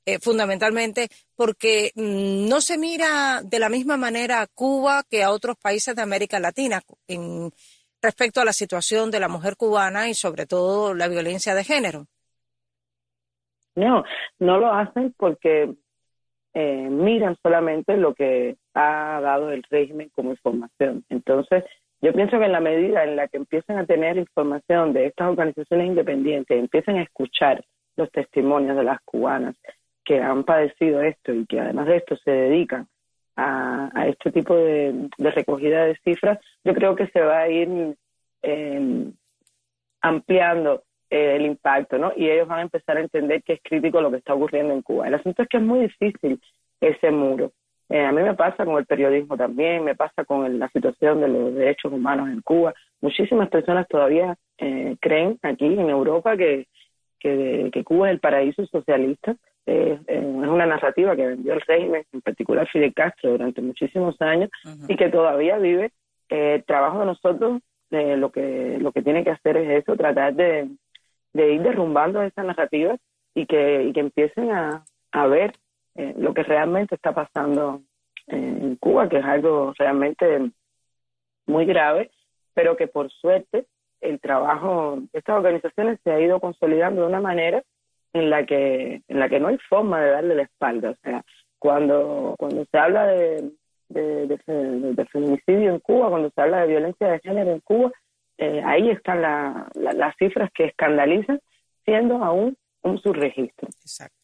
eh, 0.05 0.19
fundamentalmente 0.19 1.09
porque 1.35 1.91
mm, 1.95 2.47
no 2.47 2.61
se 2.61 2.77
mira 2.77 3.41
de 3.43 3.57
la 3.57 3.69
misma 3.69 3.97
manera 3.97 4.41
a 4.41 4.47
Cuba 4.47 5.03
que 5.09 5.23
a 5.23 5.31
otros 5.31 5.57
países 5.57 5.95
de 5.95 6.03
América 6.03 6.39
Latina. 6.39 6.83
En, 7.07 7.51
respecto 8.01 8.41
a 8.41 8.45
la 8.45 8.53
situación 8.53 9.11
de 9.11 9.19
la 9.19 9.27
mujer 9.27 9.55
cubana 9.55 10.09
y 10.09 10.13
sobre 10.13 10.45
todo 10.45 10.93
la 10.93 11.07
violencia 11.07 11.55
de 11.55 11.63
género? 11.63 12.05
No, 13.75 14.03
no 14.39 14.57
lo 14.57 14.73
hacen 14.73 15.13
porque 15.17 15.73
eh, 16.53 16.89
miran 16.89 17.37
solamente 17.41 17.95
lo 17.95 18.13
que 18.13 18.57
ha 18.73 19.19
dado 19.21 19.51
el 19.51 19.63
régimen 19.69 20.09
como 20.13 20.31
información. 20.31 21.05
Entonces, 21.09 21.63
yo 22.01 22.13
pienso 22.13 22.39
que 22.39 22.45
en 22.45 22.51
la 22.51 22.59
medida 22.59 23.03
en 23.03 23.15
la 23.15 23.27
que 23.27 23.37
empiecen 23.37 23.77
a 23.77 23.85
tener 23.85 24.17
información 24.17 24.91
de 24.91 25.05
estas 25.07 25.29
organizaciones 25.29 25.87
independientes, 25.87 26.57
empiecen 26.57 26.97
a 26.97 27.03
escuchar 27.03 27.63
los 27.95 28.11
testimonios 28.11 28.75
de 28.75 28.83
las 28.83 28.99
cubanas 29.01 29.55
que 30.03 30.19
han 30.19 30.43
padecido 30.43 31.01
esto 31.01 31.33
y 31.33 31.45
que 31.45 31.59
además 31.59 31.85
de 31.87 31.97
esto 31.97 32.17
se 32.17 32.31
dedican 32.31 32.87
a, 33.35 34.07
este 34.07 34.31
tipo 34.31 34.55
de, 34.55 35.09
recogida 35.17 35.85
de 35.85 35.97
cifras, 36.03 36.39
yo 36.63 36.73
creo 36.73 36.95
que 36.95 37.07
se 37.07 37.21
va 37.21 37.39
a 37.39 37.49
ir 37.49 37.95
em, 38.41 39.13
ampliando 40.01 40.83
eh, 41.09 41.35
el 41.35 41.45
impacto, 41.45 41.97
¿no? 41.97 42.13
Y 42.15 42.29
ellos 42.29 42.47
van 42.47 42.59
a 42.59 42.63
empezar 42.63 42.97
a 42.97 43.01
entender 43.01 43.43
que 43.43 43.53
es 43.53 43.59
crítico 43.63 44.01
lo 44.01 44.11
que 44.11 44.17
está 44.17 44.33
ocurriendo 44.33 44.73
en 44.73 44.81
Cuba. 44.81 45.07
El 45.07 45.15
asunto 45.15 45.43
es 45.43 45.49
que 45.49 45.57
es 45.57 45.63
muy 45.63 45.81
difícil 45.81 46.41
ese 46.79 47.11
muro. 47.11 47.51
Eh, 47.89 48.03
a 48.05 48.11
mí 48.11 48.21
me 48.21 48.33
pasa 48.33 48.63
con 48.63 48.77
el 48.77 48.85
periodismo 48.85 49.35
también, 49.35 49.83
me 49.83 49.95
pasa 49.95 50.23
con 50.23 50.57
la 50.57 50.69
situación 50.69 51.19
de 51.19 51.27
los 51.27 51.53
derechos 51.53 51.91
humanos 51.91 52.29
en 52.29 52.41
Cuba. 52.41 52.73
Muchísimas 53.01 53.49
personas 53.49 53.87
todavía 53.87 54.37
eh, 54.57 54.95
creen 55.01 55.37
aquí 55.41 55.65
en 55.65 55.89
Europa 55.89 56.37
que, 56.37 56.67
que 57.19 57.83
Cuba 57.83 58.07
es 58.07 58.13
el 58.13 58.19
paraíso 58.19 58.65
socialista 58.65 59.35
eh, 59.65 59.99
es 60.07 60.23
una 60.23 60.65
narrativa 60.65 61.15
que 61.15 61.27
vendió 61.27 61.53
el 61.53 61.61
régimen, 61.61 62.03
en 62.11 62.21
particular 62.21 62.67
Fidel 62.67 62.93
Castro, 62.93 63.31
durante 63.31 63.61
muchísimos 63.61 64.19
años 64.21 64.49
y 64.87 64.95
que 64.95 65.09
todavía 65.09 65.57
vive. 65.57 65.91
Eh, 66.29 66.55
el 66.55 66.63
trabajo 66.63 66.99
de 66.99 67.05
nosotros, 67.05 67.61
eh, 67.91 68.17
lo 68.17 68.31
que 68.31 68.77
lo 68.79 68.91
que 68.91 69.01
tiene 69.01 69.23
que 69.23 69.31
hacer 69.31 69.57
es 69.57 69.83
eso, 69.83 69.95
tratar 69.95 70.33
de, 70.33 70.67
ir 71.33 71.61
derrumbando 71.61 72.21
esa 72.21 72.43
narrativa 72.43 72.95
y 73.35 73.45
que, 73.45 73.83
y 73.83 73.93
que 73.93 73.99
empiecen 73.99 74.51
a, 74.51 74.83
a 75.11 75.27
ver 75.27 75.53
lo 76.17 76.33
que 76.33 76.43
realmente 76.43 76.95
está 76.95 77.13
pasando 77.13 77.81
en 78.27 78.77
Cuba, 78.77 79.09
que 79.09 79.17
es 79.17 79.25
algo 79.25 79.73
realmente 79.77 80.51
muy 81.45 81.65
grave, 81.65 82.11
pero 82.53 82.77
que 82.77 82.87
por 82.87 83.11
suerte 83.11 83.65
el 83.99 84.19
trabajo 84.21 84.99
de 85.11 85.19
estas 85.19 85.35
organizaciones 85.35 85.99
se 86.03 86.11
ha 86.11 86.19
ido 86.19 86.39
consolidando 86.39 87.01
de 87.01 87.07
una 87.07 87.19
manera 87.19 87.61
en 88.13 88.29
la 88.29 88.45
que 88.45 89.01
en 89.07 89.19
la 89.19 89.29
que 89.29 89.39
no 89.39 89.47
hay 89.47 89.57
forma 89.69 90.01
de 90.01 90.11
darle 90.11 90.35
la 90.35 90.43
espalda. 90.43 90.91
O 90.91 90.95
sea, 91.03 91.23
cuando, 91.59 92.35
cuando 92.37 92.65
se 92.71 92.77
habla 92.77 93.07
de, 93.07 93.51
de, 93.89 95.07
feminicidio 95.11 95.73
en 95.73 95.79
Cuba, 95.79 96.09
cuando 96.09 96.31
se 96.33 96.41
habla 96.41 96.61
de 96.61 96.67
violencia 96.67 97.07
de 97.07 97.19
género 97.19 97.51
en 97.51 97.59
Cuba, 97.59 97.91
eh, 98.37 98.61
ahí 98.65 98.89
están 98.89 99.21
las 99.21 100.15
cifras 100.17 100.49
que 100.53 100.65
escandalizan, 100.65 101.39
siendo 101.85 102.23
aún 102.23 102.57
un 102.81 102.99
subregistro. 103.01 103.67
Exacto. 103.81 104.21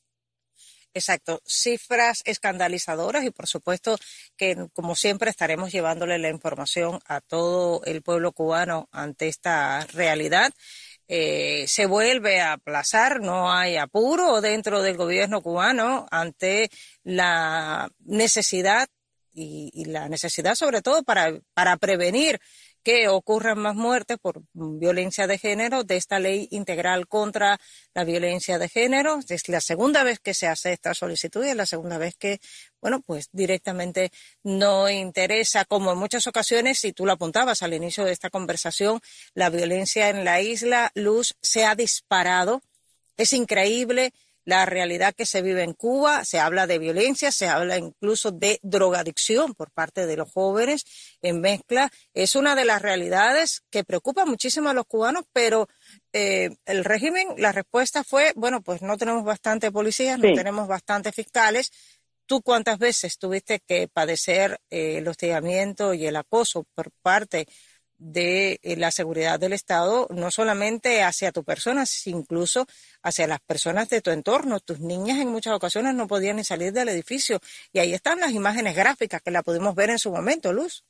Exacto, 0.94 1.41
cifras 1.46 2.24
escandalizadoras 2.25 3.24
y 3.24 3.29
por 3.29 3.46
supuesto 3.46 3.98
que 4.36 4.56
como 4.74 4.96
siempre 4.96 5.29
estaremos 5.29 5.72
llevándole 5.72 6.17
la 6.17 6.29
información 6.29 7.00
a 7.06 7.22
todo 7.22 7.82
el 7.86 8.01
pueblo 8.01 8.32
cubano 8.32 8.89
ante 8.91 9.27
esta 9.27 9.86
realidad. 9.94 10.51
Eh, 11.08 11.66
se 11.68 11.86
vuelve 11.86 12.42
a 12.42 12.54
aplazar, 12.54 13.22
no 13.22 13.52
hay 13.52 13.78
apuro 13.78 14.42
dentro 14.42 14.82
del 14.82 14.98
gobierno 14.98 15.42
cubano 15.42 16.06
ante 16.12 16.70
la 17.04 17.90
necesidad 18.06 18.88
y, 19.34 19.70
y 19.74 19.86
la 19.86 20.10
necesidad 20.10 20.56
sobre 20.56 20.82
todo 20.82 21.04
para, 21.04 21.40
para 21.54 21.78
prevenir 21.78 22.40
que 22.88 23.10
ocurran 23.10 23.60
más 23.60 23.75
muertes 23.75 24.17
por 24.17 24.44
violencia 24.53 25.27
de 25.27 25.38
género 25.38 25.84
de 25.84 25.98
esta 25.98 26.20
ley 26.20 26.48
integral 26.51 27.10
contra 27.10 27.60
la 27.94 28.06
violencia 28.06 28.60
de 28.60 28.70
género. 28.70 29.20
Es 29.27 29.50
la 29.50 29.60
segunda 29.60 30.03
vez 30.03 30.20
que 30.20 30.34
se 30.34 30.48
hace 30.48 30.72
esta 30.72 30.94
solicitud 30.94 31.44
y 31.44 31.50
es 31.50 31.56
la 31.58 31.65
segunda 31.65 31.98
vez 31.98 32.15
que, 32.15 32.39
bueno, 32.79 33.01
pues 33.01 33.27
directamente 33.34 34.10
no 34.41 34.89
interesa, 34.89 35.65
como 35.65 35.91
en 35.91 35.98
muchas 35.98 36.27
ocasiones, 36.27 36.79
si 36.79 36.94
tú 36.94 37.06
lo 37.06 37.12
apuntabas 37.12 37.62
al 37.62 37.74
inicio 37.74 38.06
de 38.06 38.13
esta 38.13 38.29
conversación, 38.29 39.01
la 39.34 39.50
violencia 39.50 40.08
en 40.08 40.24
la 40.24 40.39
isla, 40.39 40.89
Luz, 40.96 41.36
se 41.41 41.65
ha 41.65 41.75
disparado. 41.75 42.62
Es 43.17 43.34
increíble 43.34 44.13
la 44.48 44.66
realidad 44.66 45.13
que 45.13 45.25
se 45.25 45.42
vive 45.42 45.63
en 45.63 45.74
Cuba. 45.74 46.24
Se 46.24 46.39
habla 46.39 46.68
de 46.68 46.80
violencia, 46.80 47.34
se 47.34 47.50
habla 47.50 47.77
incluso 47.77 48.32
de 48.32 48.62
drogadicción 48.63 49.54
por 49.54 49.72
parte 49.72 50.06
de 50.06 50.16
los 50.16 50.32
jóvenes 50.32 50.86
en 51.22 51.42
mezcla. 51.42 51.92
Es 52.13 52.34
una 52.34 52.56
de 52.56 52.63
las 52.63 52.82
realidades 52.82 53.63
que 53.70 53.84
preocupa 53.84 54.25
muchísimo 54.25 54.70
a 54.70 54.74
los 54.74 54.86
cubanos, 54.86 55.25
pero 55.34 55.68
eh, 56.13 56.56
el 56.66 56.86
régimen, 56.86 57.27
la 57.38 57.51
respuesta 57.51 58.06
fue, 58.06 58.32
bueno, 58.38 58.62
pues 58.62 58.82
no 58.82 58.96
tenemos 58.98 59.25
bastante 59.25 59.70
policías, 59.70 60.18
no 60.18 60.34
tenemos 60.34 60.66
bastante 60.70 61.12
fiscales. 61.12 61.74
¿Tú 62.25 62.42
cuántas 62.42 62.80
veces 62.80 63.18
tuviste 63.18 63.60
que 63.60 63.89
padecer 63.89 64.62
eh, 64.70 65.00
el 65.00 65.10
hostigamiento 65.10 65.94
y 65.94 66.06
el 66.06 66.16
acoso 66.16 66.66
por 66.74 66.89
parte 67.01 67.38
de 67.39 67.48
eh, 68.00 68.75
la 68.77 68.92
seguridad 68.92 69.39
del 69.39 69.54
Estado, 69.54 70.08
no 70.10 70.32
solamente 70.32 71.04
hacia 71.04 71.32
tu 71.32 71.44
persona, 71.44 71.86
sino 71.86 72.20
incluso 72.20 72.66
hacia 73.01 73.27
las 73.27 73.39
personas 73.39 73.89
de 73.89 74.01
tu 74.01 74.12
entorno. 74.12 74.60
Tus 74.60 74.80
niñas 74.80 75.20
en 75.20 75.30
muchas 75.30 75.54
ocasiones 75.54 75.96
no 75.96 76.08
podían 76.08 76.38
ni 76.38 76.44
salir 76.44 76.72
del 76.74 76.89
edificio. 76.89 77.39
Y 77.74 77.80
ahí 77.80 77.94
están 77.94 78.20
las 78.20 78.32
imágenes 78.32 78.75
gráficas 78.75 79.22
que 79.22 79.32
la 79.32 79.44
pudimos 79.44 79.75
ver 79.75 79.89
en 79.89 80.00
su 80.00 80.12
momento, 80.12 80.54
Luz. 80.54 80.84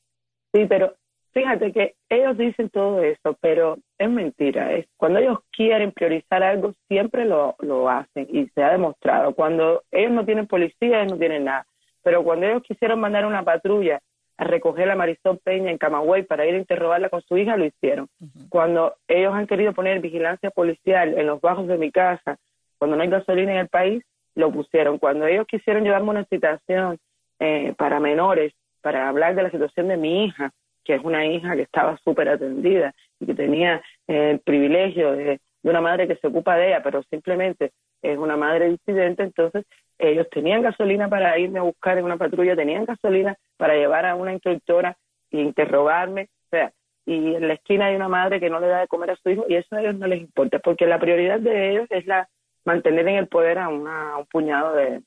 Sí, 0.53 0.65
pero 0.67 0.95
fíjate 1.33 1.71
que 1.71 1.95
ellos 2.09 2.37
dicen 2.37 2.69
todo 2.69 3.01
eso, 3.01 3.37
pero 3.41 3.77
es 3.97 4.09
mentira. 4.09 4.73
Es, 4.73 4.87
cuando 4.97 5.19
ellos 5.19 5.39
quieren 5.51 5.91
priorizar 5.91 6.43
algo, 6.43 6.73
siempre 6.87 7.25
lo, 7.25 7.55
lo 7.59 7.89
hacen 7.89 8.27
y 8.29 8.47
se 8.49 8.63
ha 8.63 8.71
demostrado. 8.71 9.33
Cuando 9.33 9.83
ellos 9.91 10.11
no 10.11 10.25
tienen 10.25 10.47
policía, 10.47 10.99
ellos 10.99 11.13
no 11.13 11.19
tienen 11.19 11.45
nada. 11.45 11.65
Pero 12.03 12.23
cuando 12.23 12.45
ellos 12.45 12.63
quisieron 12.63 12.99
mandar 12.99 13.25
una 13.25 13.43
patrulla 13.43 14.01
a 14.37 14.43
recoger 14.43 14.89
a 14.89 14.95
Marisol 14.95 15.39
Peña 15.39 15.71
en 15.71 15.77
Camagüey 15.77 16.23
para 16.23 16.45
ir 16.45 16.53
a 16.55 16.59
interrogarla 16.59 17.09
con 17.09 17.21
su 17.23 17.37
hija, 17.37 17.57
lo 17.57 17.65
hicieron. 17.65 18.07
Cuando 18.49 18.95
ellos 19.07 19.33
han 19.33 19.47
querido 19.47 19.73
poner 19.73 19.99
vigilancia 19.99 20.51
policial 20.51 21.17
en 21.17 21.25
los 21.25 21.41
bajos 21.41 21.67
de 21.67 21.77
mi 21.77 21.91
casa, 21.91 22.37
cuando 22.77 22.95
no 22.95 23.03
hay 23.03 23.09
gasolina 23.09 23.53
en 23.53 23.57
el 23.57 23.67
país, 23.67 24.03
lo 24.35 24.51
pusieron. 24.51 24.99
Cuando 24.99 25.25
ellos 25.25 25.47
quisieron 25.47 25.83
llevarme 25.83 26.11
una 26.11 26.25
citación 26.25 26.99
eh, 27.39 27.73
para 27.77 27.99
menores, 27.99 28.53
para 28.81 29.09
hablar 29.09 29.33
de 29.33 29.43
la 29.43 29.49
situación 29.49 29.87
de 29.87 29.97
mi 29.97 30.25
hija, 30.25 30.51
que 30.83 30.93
es 30.93 31.03
una 31.03 31.25
hija 31.25 31.55
que 31.55 31.63
estaba 31.63 31.97
súper 31.97 32.29
atendida 32.29 32.93
y 33.19 33.25
que 33.25 33.33
tenía 33.33 33.81
eh, 34.07 34.31
el 34.31 34.39
privilegio 34.39 35.13
de, 35.13 35.39
de 35.63 35.69
una 35.69 35.81
madre 35.81 36.07
que 36.07 36.15
se 36.15 36.27
ocupa 36.27 36.55
de 36.55 36.67
ella, 36.67 36.83
pero 36.83 37.01
simplemente 37.09 37.71
es 38.03 38.17
una 38.17 38.37
madre 38.37 38.69
disidente, 38.69 39.23
entonces 39.23 39.65
ellos 39.99 40.27
tenían 40.29 40.61
gasolina 40.61 41.09
para 41.09 41.37
irme 41.39 41.59
a 41.59 41.63
buscar 41.63 41.97
en 41.97 42.05
una 42.05 42.17
patrulla, 42.17 42.55
tenían 42.55 42.85
gasolina 42.85 43.35
para 43.57 43.75
llevar 43.75 44.05
a 44.05 44.15
una 44.15 44.33
instructora 44.33 44.97
e 45.31 45.41
interrogarme, 45.41 46.29
o 46.45 46.49
sea, 46.49 46.71
y 47.05 47.35
en 47.35 47.47
la 47.47 47.53
esquina 47.53 47.85
hay 47.85 47.95
una 47.95 48.09
madre 48.09 48.39
que 48.39 48.49
no 48.49 48.59
le 48.59 48.67
da 48.67 48.81
de 48.81 48.87
comer 48.87 49.11
a 49.11 49.15
su 49.15 49.29
hijo 49.29 49.45
y 49.47 49.55
eso 49.55 49.75
a 49.75 49.81
ellos 49.81 49.95
no 49.95 50.07
les 50.07 50.19
importa, 50.19 50.59
porque 50.59 50.85
la 50.85 50.99
prioridad 50.99 51.39
de 51.39 51.71
ellos 51.71 51.87
es 51.89 52.05
la 52.05 52.27
mantener 52.65 53.07
en 53.07 53.15
el 53.15 53.27
poder 53.27 53.59
a, 53.59 53.69
una, 53.69 54.17
un 54.17 54.25
puñado 54.25 54.75
de, 54.75 55.01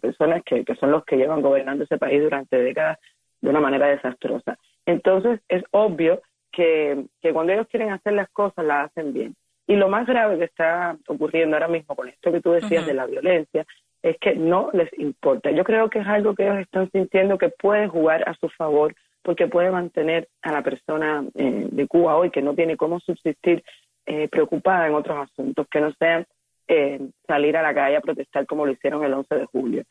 personas 0.00 0.42
que, 0.44 0.64
que 0.64 0.74
son 0.76 0.90
los 0.90 1.04
que 1.04 1.16
llevan 1.16 1.42
gobernando 1.42 1.84
ese 1.84 1.98
país 1.98 2.22
durante 2.22 2.56
décadas 2.56 2.98
de 3.40 3.50
una 3.50 3.60
manera 3.60 3.86
desastrosa. 3.86 4.58
Entonces 4.86 5.40
es 5.48 5.62
obvio 5.70 6.22
que, 6.52 7.06
que 7.20 7.32
cuando 7.32 7.52
ellos 7.52 7.66
quieren 7.68 7.90
hacer 7.90 8.12
las 8.12 8.28
cosas, 8.30 8.64
las 8.64 8.86
hacen 8.86 9.12
bien. 9.12 9.34
Y 9.66 9.76
lo 9.76 9.88
más 9.88 10.06
grave 10.06 10.38
que 10.38 10.44
está 10.44 10.96
ocurriendo 11.06 11.56
ahora 11.56 11.68
mismo 11.68 11.94
con 11.94 12.08
esto 12.08 12.32
que 12.32 12.40
tú 12.40 12.52
decías 12.52 12.86
de 12.86 12.94
la 12.94 13.06
violencia 13.06 13.66
es 14.02 14.16
que 14.18 14.34
no 14.34 14.70
les 14.72 14.90
importa. 14.98 15.50
Yo 15.50 15.64
creo 15.64 15.90
que 15.90 16.00
es 16.00 16.06
algo 16.06 16.34
que 16.34 16.44
ellos 16.44 16.58
están 16.58 16.90
sintiendo 16.90 17.38
que 17.38 17.48
puede 17.48 17.88
jugar 17.88 18.28
a 18.28 18.34
su 18.34 18.48
favor 18.50 18.94
porque 19.22 19.48
puede 19.48 19.70
mantener 19.70 20.28
a 20.42 20.52
la 20.52 20.62
persona 20.62 21.24
eh, 21.34 21.68
de 21.70 21.86
Cuba 21.86 22.16
hoy 22.16 22.30
que 22.30 22.42
no 22.42 22.54
tiene 22.54 22.76
cómo 22.76 23.00
subsistir 23.00 23.64
eh, 24.06 24.28
preocupada 24.28 24.86
en 24.86 24.94
otros 24.94 25.28
asuntos 25.28 25.66
que 25.70 25.80
no 25.80 25.92
sean 25.98 26.26
eh, 26.68 27.00
salir 27.26 27.56
a 27.56 27.62
la 27.62 27.74
calle 27.74 27.96
a 27.96 28.00
protestar 28.00 28.46
como 28.46 28.64
lo 28.64 28.72
hicieron 28.72 29.04
el 29.04 29.12
11 29.12 29.34
de 29.34 29.44
julio. 29.46 29.84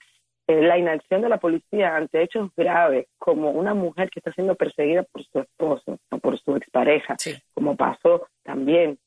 la 0.48 0.78
inacción 0.78 1.22
de 1.22 1.30
la 1.30 1.38
policía 1.38 1.96
ante 1.96 2.22
hechos 2.22 2.50
graves, 2.56 3.08
como 3.18 3.52
una 3.52 3.74
mujer 3.74 4.10
que 4.10 4.20
está 4.20 4.32
siendo 4.32 4.56
perseguida 4.56 5.04
por 5.04 5.24
su 5.26 5.40
esposo 5.40 6.00
o 6.10 6.18
por 6.20 6.40
su 6.40 6.56
expareja, 6.56 7.16
como 7.54 7.76
pasó 7.76 8.28
también 8.44 8.98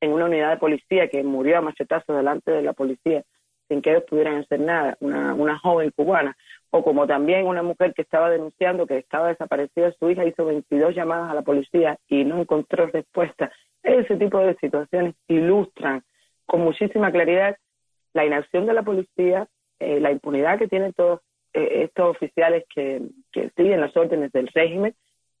en 0.00 0.12
una 0.12 0.26
unidad 0.26 0.50
de 0.50 0.56
policía 0.58 1.08
que 1.08 1.22
murió 1.24 1.58
a 1.58 1.62
machetazos 1.62 2.16
delante 2.16 2.52
de 2.52 2.62
la 2.62 2.72
policía 2.72 3.24
sin 3.68 3.82
que 3.82 3.90
ellos 3.90 4.04
pudieran 4.08 4.36
hacer 4.36 4.60
nada, 4.60 4.96
una, 5.00 5.34
una 5.34 5.58
joven 5.58 5.90
cubana, 5.96 6.36
o 6.70 6.82
como 6.82 7.06
también 7.06 7.46
una 7.46 7.62
mujer 7.62 7.94
que 7.94 8.02
estaba 8.02 8.30
denunciando 8.30 8.86
que 8.86 8.98
estaba 8.98 9.28
desaparecida 9.28 9.92
su 9.98 10.10
hija, 10.10 10.24
hizo 10.24 10.44
22 10.44 10.94
llamadas 10.94 11.30
a 11.30 11.34
la 11.34 11.42
policía 11.42 11.98
y 12.08 12.24
no 12.24 12.40
encontró 12.40 12.86
respuesta. 12.86 13.50
Ese 13.82 14.16
tipo 14.16 14.38
de 14.38 14.56
situaciones 14.56 15.14
ilustran 15.28 16.02
con 16.44 16.60
muchísima 16.60 17.10
claridad 17.10 17.56
la 18.12 18.24
inacción 18.24 18.66
de 18.66 18.72
la 18.72 18.82
policía, 18.82 19.46
eh, 19.78 20.00
la 20.00 20.10
impunidad 20.10 20.58
que 20.58 20.68
tienen 20.68 20.92
todos 20.92 21.20
eh, 21.52 21.84
estos 21.84 22.10
oficiales 22.16 22.64
que, 22.74 23.02
que 23.32 23.50
siguen 23.56 23.80
las 23.80 23.96
órdenes 23.96 24.32
del 24.32 24.48
régimen 24.48 24.94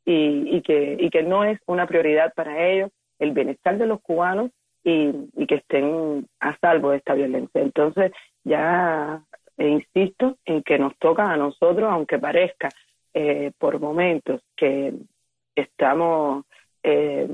y, 0.04 0.56
y, 0.56 0.62
que, 0.62 0.96
y 0.98 1.10
que 1.10 1.22
no 1.22 1.44
es 1.44 1.58
una 1.66 1.86
prioridad 1.86 2.32
para 2.34 2.66
ellos 2.66 2.90
el 3.18 3.32
bienestar 3.32 3.78
de 3.78 3.86
los 3.86 4.00
cubanos 4.00 4.50
y, 4.86 5.46
que 5.46 5.56
estén 5.56 6.28
a 6.38 6.56
salvo 6.58 6.90
de 6.90 6.98
esta 6.98 7.14
violencia. 7.14 7.60
Entonces, 7.60 8.12
ya 8.44 9.20
eh, 9.58 9.68
insisto 9.68 10.36
en 10.44 10.62
que 10.62 10.78
nos 10.78 10.96
toca 10.98 11.24
a 11.24 11.36
nosotros, 11.36 11.90
aunque 11.90 12.20
parezca 12.20 12.68
eh, 13.12 13.50
por 13.58 13.80
momentos 13.80 14.42
que 14.56 14.94
estamos 15.56 16.44
eh, 16.84 17.28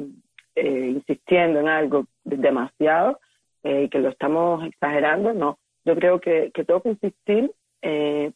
insistiendo 0.55 1.61
en 1.61 1.69
algo 1.69 2.07
demasiado 2.25 3.21
y 3.65 3.89
que 3.89 4.01
lo 4.01 4.09
estamos 4.09 4.65
exagerando, 4.67 5.33
no. 5.35 5.59
Yo 5.85 5.95
creo 5.95 6.21
que, 6.21 6.51
que 6.53 6.65
tengo 6.65 6.83
que 6.83 6.91
insistir 6.91 7.53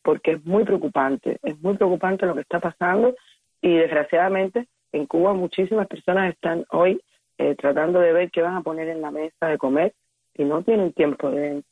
porque 0.02 0.33
es 0.33 0.44
muy 0.44 0.64
preocupante, 0.64 1.38
es 1.42 1.61
muy 1.61 1.76
preocupante 1.76 2.26
lo 2.26 2.35
que 2.35 2.40
está 2.40 2.61
pasando 2.61 3.14
y 3.61 3.74
desgraciadamente 3.76 4.66
en 4.92 5.07
Cuba 5.07 5.35
muchísimas 5.35 5.88
personas 5.88 6.33
están 6.33 6.64
hoy 6.70 7.00
eh, 7.38 7.55
tratando 7.57 8.01
de 8.01 8.12
ver 8.12 8.31
qué 8.31 8.42
van 8.42 8.57
a 8.57 8.62
poner 8.62 8.88
en 8.88 9.01
la 9.01 9.11
mesa 9.11 9.46
de 9.46 9.59
comer 9.59 9.94
y 10.35 10.44
no 10.44 10.62
tienen 10.62 10.92
tiempo 10.92 11.31
de, 11.31 11.62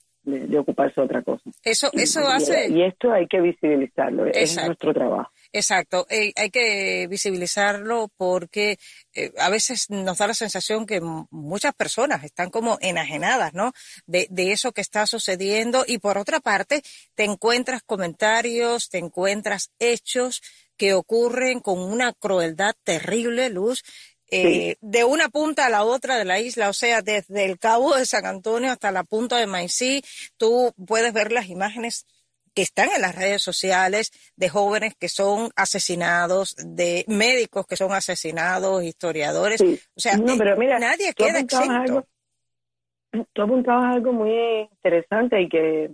ocuparse 0.58 1.00
de 1.00 1.04
otra 1.04 1.22
cosa. 1.22 1.42
Eso, 1.62 1.90
eso 1.92 2.20
y, 2.20 2.32
hace... 2.32 2.70
Y 2.70 2.82
esto 2.82 3.12
hay 3.12 3.26
que 3.26 3.40
visibilizarlo, 3.40 4.26
es 4.26 4.56
nuestro 4.56 4.94
trabajo. 4.94 5.30
Exacto, 5.52 6.06
eh, 6.10 6.32
hay 6.36 6.50
que 6.50 7.06
visibilizarlo 7.08 8.08
porque 8.16 8.76
eh, 9.14 9.32
a 9.38 9.50
veces 9.50 9.90
nos 9.90 10.18
da 10.18 10.26
la 10.26 10.34
sensación 10.34 10.86
que 10.86 11.00
muchas 11.30 11.74
personas 11.74 12.24
están 12.24 12.50
como 12.50 12.78
enajenadas, 12.80 13.54
¿no? 13.54 13.72
De, 14.06 14.26
de 14.30 14.52
eso 14.52 14.72
que 14.72 14.80
está 14.80 15.06
sucediendo 15.06 15.84
y 15.86 15.98
por 15.98 16.18
otra 16.18 16.40
parte 16.40 16.82
te 17.14 17.24
encuentras 17.24 17.82
comentarios, 17.82 18.88
te 18.88 18.98
encuentras 18.98 19.70
hechos 19.78 20.40
que 20.76 20.94
ocurren 20.94 21.60
con 21.60 21.78
una 21.78 22.12
crueldad 22.12 22.74
terrible, 22.82 23.48
Luz, 23.50 23.84
eh, 24.34 24.76
de 24.80 25.04
una 25.04 25.28
punta 25.28 25.66
a 25.66 25.70
la 25.70 25.84
otra 25.84 26.16
de 26.16 26.24
la 26.24 26.40
isla, 26.40 26.68
o 26.68 26.72
sea, 26.72 27.02
desde 27.02 27.44
el 27.44 27.58
cabo 27.58 27.94
de 27.94 28.06
San 28.06 28.26
Antonio 28.26 28.70
hasta 28.70 28.90
la 28.90 29.04
punta 29.04 29.38
de 29.38 29.46
Maicí, 29.46 30.02
tú 30.36 30.72
puedes 30.86 31.12
ver 31.12 31.32
las 31.32 31.48
imágenes 31.48 32.06
que 32.54 32.62
están 32.62 32.88
en 32.94 33.02
las 33.02 33.14
redes 33.16 33.42
sociales, 33.42 34.12
de 34.36 34.48
jóvenes 34.48 34.94
que 34.94 35.08
son 35.08 35.50
asesinados, 35.56 36.56
de 36.56 37.04
médicos 37.08 37.66
que 37.66 37.76
son 37.76 37.92
asesinados, 37.92 38.84
historiadores. 38.84 39.60
O 39.60 40.00
sea, 40.00 40.16
no, 40.16 40.38
pero 40.38 40.56
mira, 40.56 40.78
nadie 40.78 41.12
queda 41.14 41.40
exento. 41.40 42.06
tú 43.32 43.42
apuntabas 43.42 43.96
algo 43.96 44.12
muy 44.12 44.32
interesante 44.70 45.40
y 45.42 45.48
que 45.48 45.90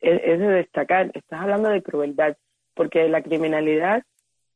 es 0.00 0.38
de 0.38 0.48
destacar. 0.48 1.10
Estás 1.14 1.42
hablando 1.42 1.68
de 1.68 1.82
crueldad, 1.82 2.36
porque 2.74 3.08
la 3.08 3.22
criminalidad 3.22 4.02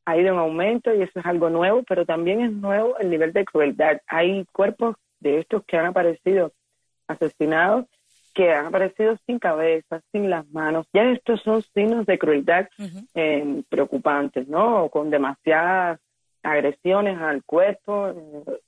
ha 0.05 0.17
ido 0.17 0.33
en 0.33 0.39
aumento 0.39 0.93
y 0.93 1.01
eso 1.01 1.19
es 1.19 1.25
algo 1.25 1.49
nuevo, 1.49 1.83
pero 1.83 2.05
también 2.05 2.41
es 2.41 2.51
nuevo 2.51 2.97
el 2.99 3.09
nivel 3.09 3.33
de 3.33 3.45
crueldad. 3.45 4.01
Hay 4.07 4.45
cuerpos 4.51 4.95
de 5.19 5.39
estos 5.39 5.63
que 5.65 5.77
han 5.77 5.87
aparecido 5.87 6.51
asesinados 7.07 7.85
que 8.35 8.51
han 8.51 8.65
aparecido 8.67 9.17
sin 9.25 9.39
cabeza, 9.39 10.01
sin 10.11 10.29
las 10.29 10.45
manos. 10.49 10.85
Ya 10.93 11.03
estos 11.03 11.41
son 11.41 11.63
signos 11.73 12.05
de 12.05 12.19
crueldad 12.19 12.67
eh, 13.15 13.63
preocupantes, 13.69 14.47
¿no? 14.49 14.89
Con 14.89 15.09
demasiadas 15.09 15.99
agresiones 16.43 17.17
al 17.17 17.43
cuerpo 17.45 18.09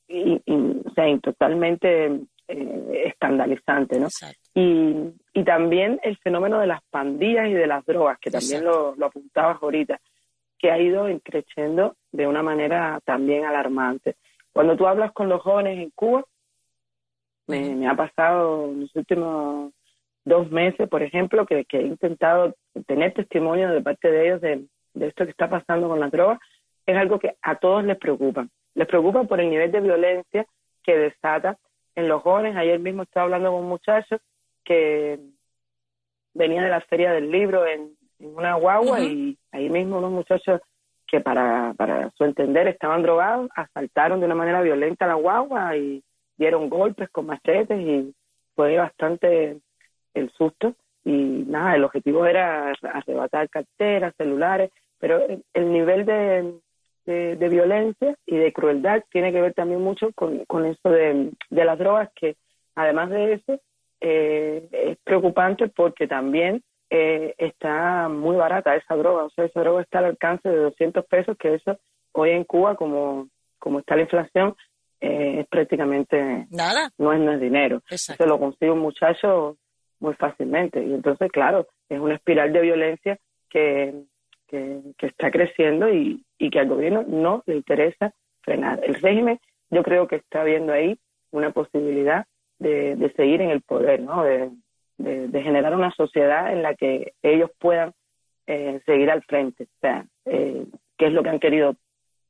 eh, 0.07 0.41
y, 0.45 0.53
o 0.53 0.89
sea, 0.95 1.05
totalmente 1.19 2.21
eh, 2.47 3.03
escandalizante, 3.07 3.99
¿no? 3.99 4.07
Y, 4.55 4.95
y, 5.33 5.43
también 5.43 5.99
el 6.01 6.17
fenómeno 6.17 6.59
de 6.59 6.67
las 6.67 6.81
pandillas 6.89 7.49
y 7.49 7.53
de 7.53 7.67
las 7.67 7.85
drogas, 7.85 8.17
que 8.19 8.31
también 8.31 8.63
lo, 8.63 8.95
lo, 8.95 9.07
apuntabas 9.07 9.61
ahorita, 9.61 9.99
que 10.59 10.71
ha 10.71 10.79
ido 10.79 11.05
creciendo 11.23 11.95
de 12.11 12.27
una 12.27 12.43
manera 12.43 12.99
también 13.05 13.45
alarmante. 13.45 14.15
Cuando 14.51 14.75
tú 14.75 14.87
hablas 14.87 15.11
con 15.11 15.29
los 15.29 15.41
jóvenes 15.41 15.77
en 15.79 15.91
Cuba, 15.91 16.23
me, 17.47 17.87
ha 17.87 17.95
pasado 17.95 18.65
en 18.65 18.81
los 18.81 18.95
últimos 18.95 19.71
dos 20.25 20.51
meses, 20.51 20.89
por 20.89 21.03
ejemplo, 21.03 21.45
que, 21.45 21.65
he 21.69 21.81
intentado 21.81 22.55
tener 22.85 23.13
testimonio 23.13 23.69
de 23.69 23.81
parte 23.81 24.11
de 24.11 24.25
ellos 24.25 24.41
de, 24.41 24.65
esto 25.05 25.25
que 25.25 25.31
está 25.31 25.49
pasando 25.49 25.87
con 25.87 25.99
las 25.99 26.11
drogas. 26.11 26.39
Es 26.85 26.97
algo 26.97 27.19
que 27.19 27.35
a 27.41 27.55
todos 27.55 27.83
les 27.83 27.97
preocupa. 27.97 28.47
Les 28.73 28.87
preocupa 28.87 29.23
por 29.23 29.39
el 29.39 29.49
nivel 29.49 29.71
de 29.71 29.81
violencia 29.81 30.45
que 30.83 30.97
desata 30.97 31.57
en 31.95 32.07
los 32.07 32.21
jóvenes. 32.21 32.55
Ayer 32.55 32.79
mismo 32.79 33.03
estaba 33.03 33.25
hablando 33.25 33.51
con 33.51 33.61
un 33.61 33.69
muchacho 33.69 34.17
que 34.63 35.19
venía 36.33 36.63
de 36.63 36.69
la 36.69 36.81
feria 36.81 37.11
del 37.11 37.31
libro 37.31 37.65
en, 37.65 37.96
una 38.19 38.55
guagua 38.55 38.99
y 39.01 39.37
ahí 39.51 39.69
mismo 39.69 39.97
unos 39.99 40.11
muchachos 40.11 40.61
que 41.07 41.21
para, 41.21 41.73
para 41.77 42.11
su 42.11 42.23
entender 42.25 42.67
estaban 42.67 43.01
drogados, 43.01 43.49
asaltaron 43.55 44.19
de 44.19 44.25
una 44.25 44.35
manera 44.35 44.61
violenta 44.61 45.07
la 45.07 45.13
guagua 45.13 45.77
y 45.77 46.03
dieron 46.37 46.69
golpes 46.69 47.09
con 47.09 47.25
machetes 47.25 47.79
y 47.79 48.13
fue 48.55 48.77
bastante 48.77 49.59
el 50.13 50.29
susto. 50.31 50.75
Y 51.05 51.45
nada, 51.47 51.75
el 51.75 51.85
objetivo 51.85 52.25
era 52.25 52.73
arrebatar 52.83 53.49
carteras, 53.49 54.13
celulares, 54.17 54.71
pero 54.99 55.25
el 55.53 55.71
nivel 55.71 56.05
de, 56.05 56.59
de, 57.05 57.49
violencia 57.49 58.15
y 58.25 58.35
de 58.35 58.51
crueldad 58.51 59.03
tiene 59.09 59.31
que 59.31 59.41
ver 59.41 59.53
también 59.53 59.81
mucho 59.81 60.11
con, 60.13 60.43
con 60.45 60.65
eso 60.65 60.89
de, 60.89 61.31
de 61.49 61.65
las 61.65 61.79
drogas, 61.79 62.09
que 62.13 62.35
además 62.75 63.09
de 63.09 63.33
eso 63.33 63.61
eh, 64.01 64.67
es 64.71 64.97
preocupante 65.05 65.69
porque 65.69 66.07
también 66.07 66.61
eh, 66.89 67.35
está 67.37 68.07
muy 68.09 68.35
barata 68.35 68.75
esa 68.75 68.95
droga, 68.95 69.25
o 69.25 69.29
sea, 69.31 69.45
esa 69.45 69.59
droga 69.59 69.81
está 69.81 69.99
al 69.99 70.05
alcance 70.05 70.47
de 70.47 70.57
200 70.57 71.05
pesos, 71.05 71.37
que 71.37 71.55
eso 71.55 71.77
hoy 72.13 72.31
en 72.31 72.43
Cuba, 72.45 72.75
como, 72.75 73.29
como 73.59 73.79
está 73.79 73.95
la 73.95 74.03
inflación, 74.03 74.55
eh, 74.99 75.41
es 75.41 75.47
prácticamente 75.47 76.47
nada. 76.49 76.91
No 76.97 77.13
es, 77.13 77.19
no 77.19 77.33
es 77.33 77.39
dinero. 77.39 77.81
Se 77.87 78.25
lo 78.25 78.39
consigue 78.39 78.71
un 78.71 78.79
muchacho 78.79 79.57
muy 79.99 80.15
fácilmente. 80.15 80.83
Y 80.83 80.93
entonces, 80.93 81.31
claro, 81.31 81.67
es 81.89 81.99
una 81.99 82.15
espiral 82.15 82.51
de 82.53 82.61
violencia 82.61 83.19
que, 83.49 84.03
que, 84.47 84.81
está 84.99 85.29
creciendo 85.29 85.89
y, 85.89 86.23
y 86.37 86.49
que 86.49 86.59
al 86.59 86.69
gobierno 86.69 87.03
no 87.07 87.43
le 87.45 87.57
interesa 87.57 88.13
frenar. 88.41 88.79
El 88.83 88.95
régimen, 88.95 89.39
yo 89.69 89.83
creo 89.83 90.07
que 90.07 90.15
está 90.15 90.43
viendo 90.43 90.73
ahí 90.73 90.97
una 91.31 91.51
posibilidad 91.51 92.25
de, 92.57 92.95
de 92.95 93.13
seguir 93.13 93.41
en 93.41 93.51
el 93.51 93.61
poder, 93.61 94.01
¿no? 94.01 94.23
De, 94.23 94.49
de, 94.97 95.41
generar 95.41 95.75
una 95.75 95.91
sociedad 95.91 96.51
en 96.51 96.63
la 96.63 96.75
que 96.75 97.13
ellos 97.21 97.51
puedan 97.59 97.93
eh, 98.47 98.81
seguir 98.85 99.09
al 99.11 99.23
frente. 99.23 99.63
O 99.63 99.79
sea, 99.81 100.05
eh, 100.25 100.65
que 100.97 101.07
es 101.07 101.13
lo 101.13 101.23
que 101.23 101.29
han 101.29 101.39
querido 101.39 101.75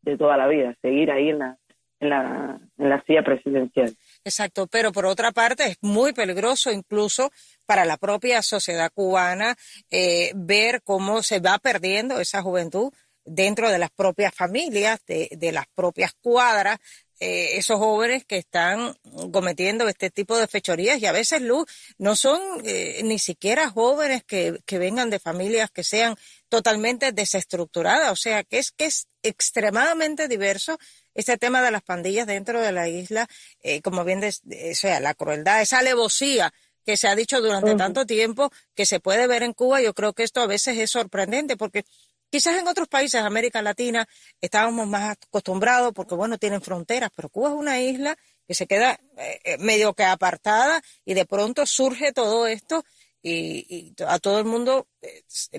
de 0.02 0.18
toda 0.18 0.38
la 0.38 0.48
vida, 0.48 0.76
seguir 0.82 1.12
ahí 1.12 1.30
en 1.30 1.40
la, 1.40 1.58
en 2.00 2.10
la, 2.10 2.60
en 2.78 2.90
la 2.90 3.04
silla 3.04 3.24
presidencial. 3.24 3.96
Exacto, 4.24 4.68
pero 4.68 4.92
por 4.92 5.06
otra 5.06 5.32
parte 5.32 5.66
es 5.66 5.78
muy 5.82 6.14
peligroso 6.14 6.72
incluso 6.72 7.32
para 7.66 7.86
la 7.86 7.98
propia 7.98 8.42
sociedad 8.42 8.92
cubana 8.94 9.56
eh, 9.90 10.32
ver 10.36 10.82
cómo 10.84 11.24
se 11.24 11.40
va 11.40 11.58
perdiendo 11.58 12.20
esa 12.20 12.42
juventud 12.42 12.92
dentro 13.26 13.70
de 13.70 13.80
las 13.80 13.90
propias 13.92 14.34
familias, 14.34 15.04
de, 15.06 15.28
de 15.32 15.52
las 15.52 15.66
propias 15.76 16.14
cuadras, 16.22 16.80
eh, 17.20 17.58
esos 17.58 17.80
jóvenes 17.80 18.26
que 18.26 18.38
están 18.38 18.96
cometiendo 19.32 19.88
este 19.88 20.12
tipo 20.12 20.38
de 20.38 20.48
fechorías 20.48 21.00
y 21.02 21.06
a 21.08 21.12
veces, 21.12 21.42
Luz, 21.42 21.66
no 21.98 22.16
son 22.16 22.40
eh, 22.64 23.02
ni 23.04 23.18
siquiera 23.18 23.70
jóvenes 23.70 24.24
que, 24.24 24.60
que 24.66 24.78
vengan 24.78 25.10
de 25.10 25.20
familias 25.20 25.72
que 25.72 25.84
sean 25.84 26.16
totalmente 26.50 27.12
desestructuradas, 27.12 28.12
o 28.12 28.16
sea, 28.16 28.44
que 28.44 28.60
es 28.60 28.72
que 28.72 28.86
es 28.86 29.08
extremadamente 29.24 30.28
diverso 30.28 30.78
este 31.16 31.38
tema 31.38 31.64
de 31.64 31.72
las 31.72 31.82
pandillas 31.82 32.28
dentro 32.28 32.62
de 32.62 32.72
la 32.72 32.88
isla, 32.88 33.28
eh, 33.62 33.82
como 33.82 34.04
bien, 34.04 34.24
o 34.24 34.76
sea, 34.76 35.00
la 35.00 35.16
crueldad, 35.16 35.62
esa 35.62 35.80
alevosía 35.80 36.54
que 36.86 36.96
se 36.96 37.10
ha 37.10 37.16
dicho 37.16 37.42
durante 37.42 37.76
tanto 37.76 38.06
tiempo 38.06 38.50
que 38.74 38.86
se 38.86 39.02
puede 39.02 39.28
ver 39.28 39.44
en 39.44 39.52
Cuba, 39.52 39.82
yo 39.82 39.94
creo 39.94 40.14
que 40.14 40.24
esto 40.24 40.40
a 40.40 40.48
veces 40.48 40.78
es 40.78 40.92
sorprendente 40.92 41.58
porque 41.58 41.84
quizás 42.30 42.58
en 42.60 42.68
otros 42.68 42.88
países 42.88 43.22
de 43.22 43.28
América 43.28 43.62
Latina 43.62 44.08
estábamos 44.42 44.88
más 44.88 45.18
acostumbrados 45.18 45.94
porque, 45.94 46.16
bueno, 46.16 46.38
tienen 46.38 46.62
fronteras, 46.62 47.10
pero 47.16 47.30
Cuba 47.30 47.50
es 47.50 47.56
una 47.56 47.80
isla 47.80 48.16
que 48.48 48.54
se 48.54 48.68
queda 48.68 49.00
eh, 49.18 49.40
eh, 49.44 49.58
medio 49.60 49.94
que 49.94 50.04
apartada 50.04 50.82
y 51.06 51.14
de 51.14 51.26
pronto 51.26 51.66
surge 51.66 52.14
todo 52.14 52.48
esto 52.48 52.84
y, 53.22 53.94
a 54.08 54.20
todo 54.20 54.40
el 54.40 54.46
mundo 54.46 54.88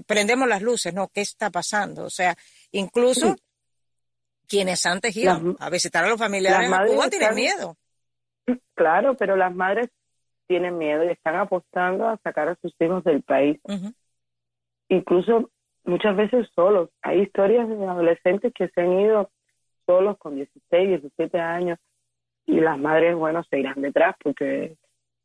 prendemos 0.07 0.49
las 0.49 0.63
luces, 0.63 0.95
¿no? 0.95 1.09
¿Qué 1.09 1.21
está 1.21 1.51
pasando? 1.51 2.05
O 2.05 2.11
sea, 2.11 2.35
incluso 2.73 3.37
quienes 4.47 4.87
antes 4.87 5.15
iban 5.17 5.55
a 5.59 5.69
visitar 5.69 6.05
a 6.05 6.09
los 6.09 6.19
familiares 6.19 6.71
en 6.71 6.87
Cuba 6.87 7.11
tienen 7.11 7.35
miedo. 7.35 7.77
Claro, 8.75 9.15
pero 9.17 9.37
las 9.37 9.55
madres 9.55 9.91
tienen 10.47 10.79
miedo 10.79 11.05
y 11.05 11.09
están 11.09 11.37
apostando 11.37 12.09
a 12.09 12.17
sacar 12.25 12.49
a 12.49 12.57
sus 12.63 12.75
hijos 12.81 13.05
del 13.05 13.23
país. 13.23 13.61
Incluso 14.89 15.51
muchas 15.89 16.17
veces 16.17 16.47
solos. 16.55 16.91
Hay 17.03 17.23
historias 17.23 17.69
de 17.69 17.75
adolescentes 17.87 18.53
que 18.55 18.69
se 18.69 18.81
han 18.81 19.01
ido 19.01 19.31
solos 19.87 20.19
con 20.19 20.37
16, 20.37 21.01
17 21.01 21.41
años 21.41 21.79
y 22.47 22.61
las 22.61 22.79
madres, 22.79 23.17
bueno, 23.17 23.43
se 23.51 23.59
irán 23.59 23.81
detrás 23.81 24.15
porque 24.23 24.77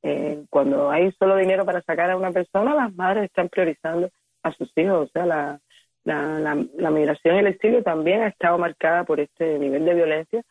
eh, 0.01 0.43
cuando 0.49 0.89
hay 0.89 1.11
solo 1.13 1.35
dinero 1.37 1.65
para 1.65 1.81
sacar 1.81 2.11
a 2.11 2.17
una 2.17 2.31
persona, 2.31 2.73
las 2.73 2.93
madres 2.95 3.25
están 3.25 3.49
priorizando 3.49 4.09
a 4.41 4.51
sus 4.53 4.71
hijos. 4.77 5.09
O 5.09 5.11
sea, 5.11 5.25
la, 5.25 5.59
la, 6.03 6.65
la, 6.77 6.91
migración 6.91 7.35
y 7.35 7.39
el 7.39 7.47
exilio 7.47 7.83
también 7.83 8.21
ha 8.21 8.27
estado 8.27 8.57
marcada 8.57 9.03
por 9.03 9.19
este 9.19 9.57
nivel 9.59 9.85
de 9.85 9.93
violencia 9.93 10.43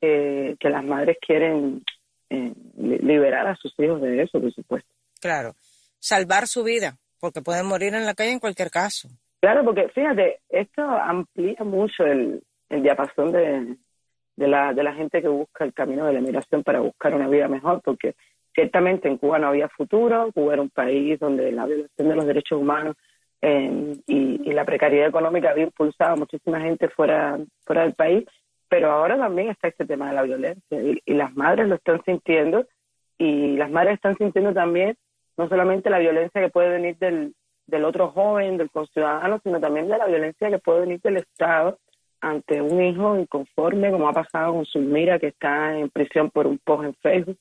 que, 0.00 0.56
que 0.58 0.70
las 0.70 0.84
madres 0.84 1.18
quieren 1.20 1.82
eh, 2.30 2.52
liberar 2.76 3.46
a 3.46 3.56
sus 3.56 3.74
hijos 3.78 4.00
de 4.00 4.22
eso, 4.22 4.40
por 4.40 4.52
supuesto. 4.52 4.88
Claro, 5.20 5.54
salvar 5.98 6.46
su 6.46 6.64
vida, 6.64 6.96
porque 7.20 7.42
pueden 7.42 7.66
morir 7.66 7.94
en 7.94 8.06
la 8.06 8.14
calle 8.14 8.32
en 8.32 8.40
cualquier 8.40 8.70
caso. 8.70 9.08
Claro, 9.44 9.62
porque 9.62 9.90
fíjate, 9.90 10.40
esto 10.48 10.80
amplía 10.82 11.62
mucho 11.64 12.06
el, 12.06 12.42
el 12.70 12.82
diapasón 12.82 13.30
de, 13.30 13.76
de, 14.36 14.48
la, 14.48 14.72
de 14.72 14.82
la 14.82 14.94
gente 14.94 15.20
que 15.20 15.28
busca 15.28 15.64
el 15.64 15.74
camino 15.74 16.06
de 16.06 16.14
la 16.14 16.22
migración 16.22 16.62
para 16.62 16.80
buscar 16.80 17.14
una 17.14 17.28
vida 17.28 17.46
mejor, 17.46 17.82
porque 17.84 18.14
ciertamente 18.54 19.06
en 19.06 19.18
Cuba 19.18 19.38
no 19.38 19.48
había 19.48 19.68
futuro, 19.68 20.32
Cuba 20.32 20.54
era 20.54 20.62
un 20.62 20.70
país 20.70 21.20
donde 21.20 21.52
la 21.52 21.66
violación 21.66 22.08
de 22.08 22.16
los 22.16 22.24
derechos 22.24 22.58
humanos 22.58 22.96
y, 23.42 24.50
la 24.50 24.64
precariedad 24.64 25.08
económica 25.08 25.50
había 25.50 25.64
impulsado 25.64 26.14
a 26.14 26.16
muchísima 26.16 26.62
gente 26.62 26.88
fuera, 26.88 27.38
fuera 27.66 27.82
del 27.82 27.92
país, 27.92 28.24
pero 28.70 28.92
ahora 28.92 29.18
también 29.18 29.50
está 29.50 29.68
este 29.68 29.84
tema 29.84 30.08
de 30.08 30.14
la 30.14 30.22
violencia 30.22 30.82
y, 31.04 31.12
las 31.12 31.36
madres 31.36 31.68
lo 31.68 31.74
están 31.74 32.02
sintiendo 32.06 32.66
y 33.18 33.58
las 33.58 33.70
madres 33.70 33.96
están 33.96 34.16
sintiendo 34.16 34.54
también 34.54 34.96
no 35.36 35.50
solamente 35.50 35.90
la 35.90 35.98
violencia 35.98 36.40
que 36.40 36.48
puede 36.48 36.70
venir 36.70 36.96
del, 36.96 37.34
del 37.66 37.84
otro 37.84 38.10
joven, 38.10 38.56
del 38.56 38.70
conciudadano, 38.70 39.40
sino 39.42 39.60
también 39.60 39.88
de 39.88 39.98
la 39.98 40.06
violencia 40.06 40.50
que 40.50 40.58
puede 40.58 40.80
venir 40.80 41.00
del 41.00 41.18
Estado 41.18 41.78
ante 42.20 42.62
un 42.62 42.82
hijo 42.82 43.18
inconforme, 43.18 43.90
como 43.90 44.08
ha 44.08 44.12
pasado 44.12 44.54
con 44.54 44.64
Sulmira, 44.64 45.18
que 45.18 45.28
está 45.28 45.76
en 45.78 45.90
prisión 45.90 46.30
por 46.30 46.46
un 46.46 46.58
post 46.58 46.84
en 46.84 46.94
Facebook. 46.94 47.38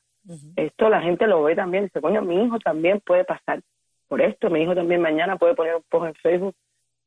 Esto 0.56 0.90
la 0.90 1.02
gente 1.02 1.28
lo 1.28 1.44
ve 1.44 1.56
también, 1.56 1.86
dice, 1.86 2.02
coño, 2.02 2.22
mi 2.22 2.44
hijo 2.44 2.60
también 2.60 3.02
puede 3.06 3.24
pasar 3.26 3.62
por 4.08 4.22
esto. 4.22 4.50
Mi 4.50 4.62
hijo 4.62 4.76
también 4.76 5.02
mañana 5.02 5.38
puede 5.38 5.56
poner 5.56 5.76
un 5.76 5.84
post 5.90 6.08
en 6.08 6.16
Facebook 6.16 6.56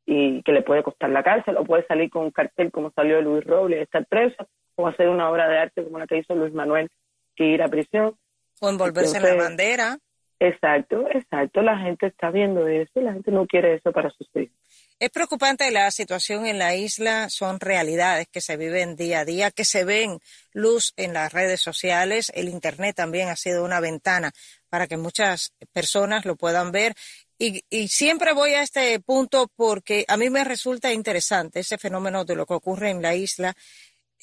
y 0.07 0.43
que 0.43 0.53
le 0.53 0.63
puede 0.63 0.83
costar 0.83 1.11
la 1.11 1.23
cárcel, 1.23 1.57
o 1.57 1.65
puede 1.65 1.87
salir 1.87 2.11
con 2.11 2.25
un 2.25 2.31
cartel 2.31 2.71
como 2.71 2.91
salió 2.93 3.21
Luis 3.21 3.45
Robles, 3.45 3.83
estar 3.83 4.07
preso, 4.07 4.47
o 4.77 4.87
hacer 4.87 5.09
una 5.09 5.31
obra 5.31 5.49
de 5.49 5.59
arte 5.59 5.85
como 5.85 5.99
la 5.99 6.07
que 6.07 6.19
hizo 6.19 6.35
Luis 6.35 6.55
Manuel, 6.55 6.89
que 7.35 7.45
ir 7.45 7.63
a 7.63 7.69
prisión. 7.69 8.15
O 8.61 8.71
envolverse 8.71 9.17
en 9.17 9.23
la 9.23 9.35
bandera. 9.35 9.99
Exacto, 10.39 11.07
exacto. 11.11 11.63
La 11.63 11.79
gente 11.79 12.07
está 12.07 12.31
viendo 12.31 12.67
eso 12.69 13.01
y 13.01 13.03
la 13.03 13.15
gente 13.15 13.31
no 13.31 13.47
quiere 13.47 13.75
eso 13.75 13.93
para 13.93 14.11
sus 14.11 14.29
hijos. 14.35 14.55
Es 14.99 15.11
preocupante 15.11 15.71
la 15.71 15.91
situación 15.91 16.47
en 16.47 16.59
la 16.59 16.75
isla, 16.75 17.29
son 17.29 17.61
realidades 17.61 18.29
que 18.29 18.41
se 18.41 18.57
viven 18.57 18.97
día 18.97 19.21
a 19.21 19.25
día, 19.27 19.51
que 19.51 19.67
se 19.67 19.85
ven 19.85 20.21
luz 20.55 20.95
en 20.97 21.13
las 21.13 21.35
redes 21.35 21.61
sociales, 21.61 22.33
el 22.35 22.49
Internet 22.49 22.97
también 22.97 23.29
ha 23.29 23.37
sido 23.37 23.63
una 23.63 23.81
ventana 23.81 24.33
para 24.71 24.87
que 24.87 24.97
muchas 24.97 25.53
personas 25.73 26.25
lo 26.25 26.37
puedan 26.37 26.73
ver. 26.73 26.95
Y, 27.39 27.63
y, 27.69 27.89
siempre 27.89 28.33
voy 28.33 28.55
a 28.55 28.63
este 28.63 28.99
punto 29.01 29.51
porque 29.55 30.07
a 30.09 30.17
mí 30.17 30.31
me 30.31 30.45
resulta 30.45 30.91
interesante 30.91 31.61
ese 31.61 31.77
fenómeno 31.77 32.25
de 32.25 32.35
lo 32.35 32.47
que 32.47 32.55
ocurre 32.55 32.89
en 32.89 33.03
la 33.03 33.15
isla, 33.15 33.55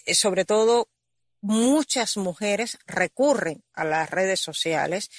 eh, 0.08 0.15
sobre 0.15 0.45
todo 0.45 0.88
muchas 1.41 2.17
mujeres 2.17 2.80
recurren 2.88 3.63
a 3.73 3.84
las 3.84 4.10
redes 4.10 4.39
sociales 4.39 5.12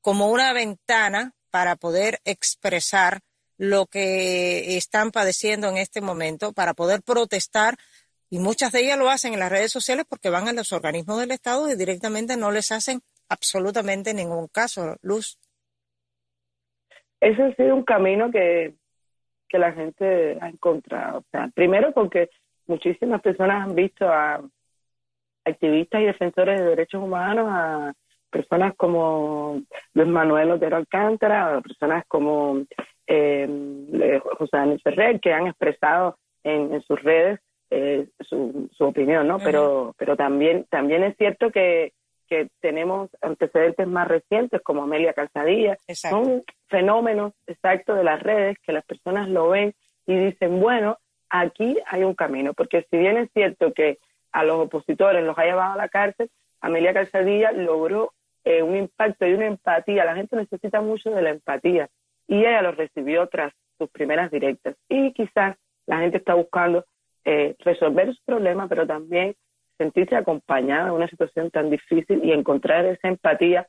como 0.00 0.28
una 0.28 0.52
ventana 0.52 1.32
para 1.50 1.76
poder 1.76 2.18
expresar 2.24 3.20
lo 3.58 3.86
que 3.86 4.76
están 4.76 5.10
padeciendo 5.10 5.68
en 5.68 5.76
este 5.76 6.00
momento, 6.00 6.52
para 6.52 6.72
poder 6.74 7.02
protestar. 7.02 7.74
Y 8.30 8.38
muchas 8.38 8.72
de 8.72 8.80
ellas 8.80 8.98
lo 8.98 9.10
hacen 9.10 9.34
en 9.34 9.40
las 9.40 9.50
redes 9.50 9.72
sociales 9.72 10.06
porque 10.08 10.30
van 10.30 10.48
a 10.48 10.52
los 10.52 10.72
organismos 10.72 11.20
del 11.20 11.32
Estado 11.32 11.70
y 11.70 11.76
directamente 11.76 12.36
no 12.36 12.50
les 12.50 12.72
hacen 12.72 13.00
absolutamente 13.28 14.14
ningún 14.14 14.48
caso. 14.48 14.96
Luz. 15.02 15.38
Ese 17.20 17.42
ha 17.42 17.54
sido 17.54 17.74
un 17.74 17.84
camino 17.84 18.30
que, 18.30 18.76
que 19.48 19.58
la 19.58 19.72
gente 19.72 20.38
ha 20.40 20.48
encontrado. 20.48 21.18
O 21.18 21.24
sea, 21.30 21.50
primero 21.54 21.92
porque 21.92 22.30
muchísimas 22.66 23.20
personas 23.20 23.68
han 23.68 23.74
visto 23.74 24.08
a 24.08 24.40
activistas 25.44 26.00
y 26.00 26.06
defensores 26.06 26.60
de 26.60 26.66
derechos 26.66 27.02
humanos, 27.02 27.46
a 27.50 27.92
personas 28.30 28.74
como 28.76 29.60
Luis 29.94 30.08
Manuel 30.08 30.52
Otero 30.52 30.76
Alcántara, 30.76 31.60
personas 31.60 32.04
como 32.08 32.62
eh, 33.06 34.20
José 34.38 34.56
Daniel 34.56 34.80
Ferrer, 34.82 35.20
que 35.20 35.32
han 35.32 35.48
expresado 35.48 36.16
en, 36.44 36.80
sus 36.82 37.02
redes 37.02 37.40
eh, 37.70 38.08
su, 38.20 38.68
su, 38.72 38.84
opinión, 38.84 39.28
¿no? 39.28 39.38
Pero, 39.38 39.94
pero 39.98 40.16
también, 40.16 40.66
también 40.70 41.04
es 41.04 41.16
cierto 41.16 41.50
que, 41.50 41.92
que 42.30 42.48
tenemos 42.60 43.10
antecedentes 43.20 43.86
más 43.88 44.06
recientes 44.06 44.62
como 44.62 44.84
Amelia 44.84 45.12
Calzadilla. 45.12 45.76
Son 45.92 46.44
fenómenos 46.68 47.32
exactos 47.46 47.96
de 47.96 48.04
las 48.04 48.22
redes 48.22 48.56
que 48.62 48.72
las 48.72 48.84
personas 48.84 49.28
lo 49.28 49.48
ven 49.50 49.74
y 50.06 50.14
dicen, 50.14 50.60
bueno, 50.60 50.96
aquí 51.28 51.76
hay 51.86 52.04
un 52.04 52.14
camino, 52.14 52.54
porque 52.54 52.86
si 52.88 52.96
bien 52.96 53.16
es 53.16 53.30
cierto 53.32 53.72
que 53.72 53.98
a 54.32 54.44
los 54.44 54.60
opositores 54.60 55.24
los 55.24 55.36
ha 55.36 55.44
llevado 55.44 55.72
a 55.72 55.76
la 55.76 55.88
cárcel, 55.88 56.30
Amelia 56.60 56.94
Calzadilla 56.94 57.50
logró 57.50 58.12
eh, 58.44 58.62
un 58.62 58.76
impacto 58.76 59.26
y 59.26 59.34
una 59.34 59.46
empatía. 59.46 60.04
La 60.04 60.14
gente 60.14 60.36
necesita 60.36 60.80
mucho 60.80 61.10
de 61.10 61.22
la 61.22 61.30
empatía 61.30 61.88
y 62.26 62.38
ella 62.40 62.62
lo 62.62 62.72
recibió 62.72 63.26
tras 63.28 63.52
sus 63.78 63.90
primeras 63.90 64.30
directas. 64.30 64.76
Y 64.88 65.12
quizás 65.12 65.56
la 65.86 65.98
gente 65.98 66.18
está 66.18 66.34
buscando 66.34 66.84
eh, 67.24 67.54
resolver 67.58 68.14
su 68.14 68.24
problema, 68.24 68.68
pero 68.68 68.86
también 68.86 69.34
sentirse 69.76 70.14
acompañada 70.16 70.88
en 70.88 70.94
una 70.94 71.08
situación 71.08 71.50
tan 71.50 71.70
difícil 71.70 72.20
y 72.22 72.32
encontrar 72.32 72.84
esa 72.86 73.08
empatía 73.08 73.66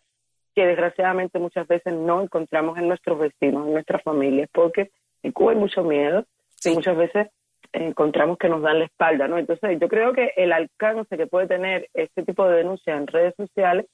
que 0.53 0.65
desgraciadamente 0.65 1.39
muchas 1.39 1.67
veces 1.67 1.93
no 1.93 2.21
encontramos 2.21 2.77
en 2.77 2.87
nuestros 2.87 3.17
vecinos, 3.17 3.67
en 3.67 3.73
nuestras 3.73 4.03
familias, 4.03 4.49
porque 4.53 4.91
en 5.23 5.31
Cuba 5.31 5.53
hay 5.53 5.57
mucho 5.57 5.83
miedo 5.83 6.25
y 6.65 6.69
muchas 6.71 6.97
veces 6.97 7.27
encontramos 7.71 8.37
que 8.37 8.49
nos 8.49 8.61
dan 8.61 8.79
la 8.79 8.85
espalda, 8.85 9.27
¿no? 9.27 9.37
Entonces 9.37 9.79
yo 9.79 9.87
creo 9.87 10.13
que 10.13 10.33
el 10.35 10.51
alcance 10.51 11.15
que 11.15 11.27
puede 11.27 11.47
tener 11.47 11.89
este 11.93 12.23
tipo 12.23 12.47
de 12.47 12.57
denuncia 12.57 12.95
en 12.95 13.07
redes 13.07 13.33
sociales 13.37 13.85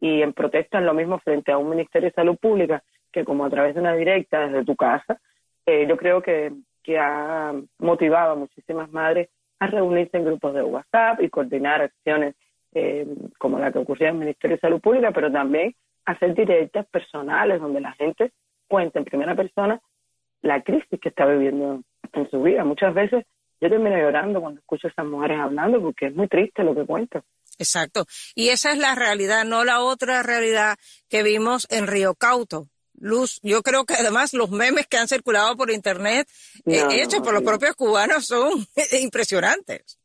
y 0.00 0.22
en 0.22 0.32
protesta 0.32 0.80
lo 0.80 0.94
mismo 0.94 1.18
frente 1.18 1.52
a 1.52 1.58
un 1.58 1.70
Ministerio 1.70 2.08
de 2.08 2.14
Salud 2.14 2.36
Pública 2.36 2.82
que 3.12 3.24
como 3.24 3.44
a 3.44 3.50
través 3.50 3.74
de 3.74 3.80
una 3.80 3.94
directa 3.94 4.46
desde 4.46 4.64
tu 4.64 4.74
casa, 4.74 5.20
eh, 5.66 5.86
yo 5.88 5.96
creo 5.96 6.20
que, 6.20 6.52
que 6.82 6.98
ha 6.98 7.54
motivado 7.78 8.32
a 8.32 8.36
muchísimas 8.36 8.90
madres 8.90 9.28
a 9.60 9.68
reunirse 9.68 10.16
en 10.16 10.24
grupos 10.24 10.52
de 10.54 10.62
WhatsApp 10.62 11.22
y 11.22 11.30
coordinar 11.30 11.80
acciones 11.80 12.34
eh, 12.74 13.06
como 13.38 13.58
la 13.58 13.70
que 13.70 13.78
ocurría 13.78 14.08
en 14.08 14.16
el 14.16 14.20
Ministerio 14.20 14.56
de 14.56 14.60
Salud 14.60 14.80
Pública, 14.80 15.12
pero 15.12 15.30
también 15.30 15.74
hacer 16.04 16.34
directas 16.34 16.86
personales 16.86 17.60
donde 17.60 17.80
la 17.80 17.92
gente 17.92 18.32
cuente 18.68 18.98
en 18.98 19.04
primera 19.04 19.34
persona 19.34 19.80
la 20.42 20.62
crisis 20.62 21.00
que 21.00 21.08
está 21.08 21.24
viviendo 21.24 21.82
en 22.12 22.30
su 22.30 22.42
vida. 22.42 22.64
Muchas 22.64 22.92
veces 22.92 23.24
yo 23.60 23.70
termino 23.70 23.96
llorando 23.96 24.40
cuando 24.40 24.60
escucho 24.60 24.88
a 24.88 24.90
esas 24.90 25.06
mujeres 25.06 25.38
hablando 25.38 25.80
porque 25.80 26.06
es 26.06 26.14
muy 26.14 26.28
triste 26.28 26.64
lo 26.64 26.74
que 26.74 26.84
cuentan. 26.84 27.22
Exacto. 27.58 28.06
Y 28.34 28.48
esa 28.48 28.72
es 28.72 28.78
la 28.78 28.94
realidad, 28.94 29.44
no 29.44 29.64
la 29.64 29.80
otra 29.80 30.22
realidad 30.22 30.76
que 31.08 31.22
vimos 31.22 31.66
en 31.70 31.86
Río 31.86 32.14
Cauto. 32.14 32.66
Luz, 33.00 33.40
yo 33.42 33.62
creo 33.62 33.84
que 33.84 33.94
además 33.94 34.34
los 34.34 34.50
memes 34.50 34.86
que 34.86 34.96
han 34.96 35.08
circulado 35.08 35.56
por 35.56 35.70
internet, 35.70 36.28
eh, 36.64 36.82
hechos 36.92 37.20
por 37.20 37.34
los 37.34 37.42
propios 37.42 37.74
cubanos, 37.74 38.24
son 38.24 38.52
impresionantes. 39.02 39.98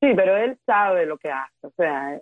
Sí, 0.00 0.08
pero 0.14 0.36
él 0.36 0.58
sabe 0.64 1.06
lo 1.06 1.18
que 1.18 1.30
hace. 1.30 1.66
O 1.66 1.72
sea, 1.76 2.20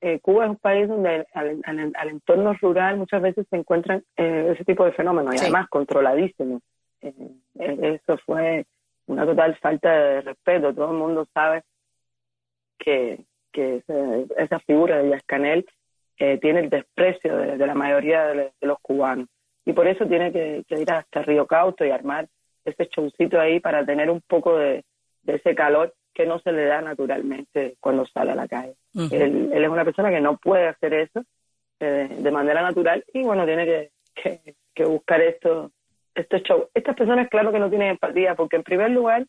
eh, 0.00 0.18
Cuba 0.20 0.44
es 0.44 0.50
un 0.50 0.56
país 0.56 0.88
donde 0.88 1.26
al, 1.32 2.08
entorno 2.08 2.54
rural 2.54 2.96
muchas 2.96 3.22
veces 3.22 3.46
se 3.48 3.56
encuentran 3.56 4.04
eh, 4.16 4.52
ese 4.54 4.64
tipo 4.64 4.84
de 4.84 4.92
fenómenos 4.92 5.34
y 5.34 5.38
además 5.38 5.68
controladísimos. 5.68 6.62
eso 7.00 8.18
fue 8.26 8.66
una 9.06 9.26
total 9.26 9.56
falta 9.58 9.90
de 9.90 10.20
respeto. 10.22 10.74
Todo 10.74 10.90
el 10.90 10.98
mundo 10.98 11.26
sabe 11.32 11.62
que, 12.78 13.24
que 13.54 13.82
esa 14.36 14.58
figura 14.60 14.98
de 14.98 15.10
Yascanel 15.10 15.64
eh, 16.18 16.38
tiene 16.42 16.60
el 16.60 16.70
desprecio 16.70 17.36
de, 17.36 17.56
la 17.56 17.74
mayoría 17.74 18.26
de, 18.26 18.52
los 18.60 18.78
cubanos. 18.82 19.28
Y 19.64 19.72
por 19.72 19.86
eso 19.86 20.04
tiene 20.06 20.32
que, 20.32 20.64
ir 20.68 20.90
hasta 20.90 21.22
Río 21.22 21.46
Cauto 21.46 21.86
y 21.86 21.90
armar 21.90 22.28
ese 22.64 22.88
showcito 22.94 23.40
ahí 23.40 23.60
para 23.60 23.86
tener 23.86 24.10
un 24.10 24.20
poco 24.26 24.58
de, 24.58 24.84
ese 25.26 25.54
calor 25.54 25.94
que 26.12 26.26
no 26.26 26.38
se 26.40 26.52
le 26.52 26.66
da 26.66 26.82
naturalmente 26.82 27.76
cuando 27.80 28.06
sale 28.06 28.32
a 28.32 28.36
la 28.36 28.46
calle. 28.46 28.74
él, 29.10 29.50
es 29.52 29.68
una 29.68 29.84
persona 29.84 30.10
que 30.10 30.20
no 30.20 30.36
puede 30.36 30.68
hacer 30.68 30.92
eso 30.92 31.24
eh, 31.80 32.08
de 32.18 32.30
manera 32.30 32.60
natural 32.60 33.04
y 33.12 33.22
bueno, 33.22 33.46
tiene 33.46 33.64
que, 33.64 34.54
que, 34.74 34.84
buscar 34.84 35.22
esto, 35.22 35.70
estos 36.14 36.42
shows. 36.42 36.68
Estas 36.74 36.94
personas, 36.94 37.28
claro 37.28 37.52
que 37.52 37.58
no 37.58 37.70
tienen 37.70 37.88
empatía 37.88 38.34
porque 38.34 38.56
en 38.56 38.62
primer 38.62 38.90
lugar 38.90 39.24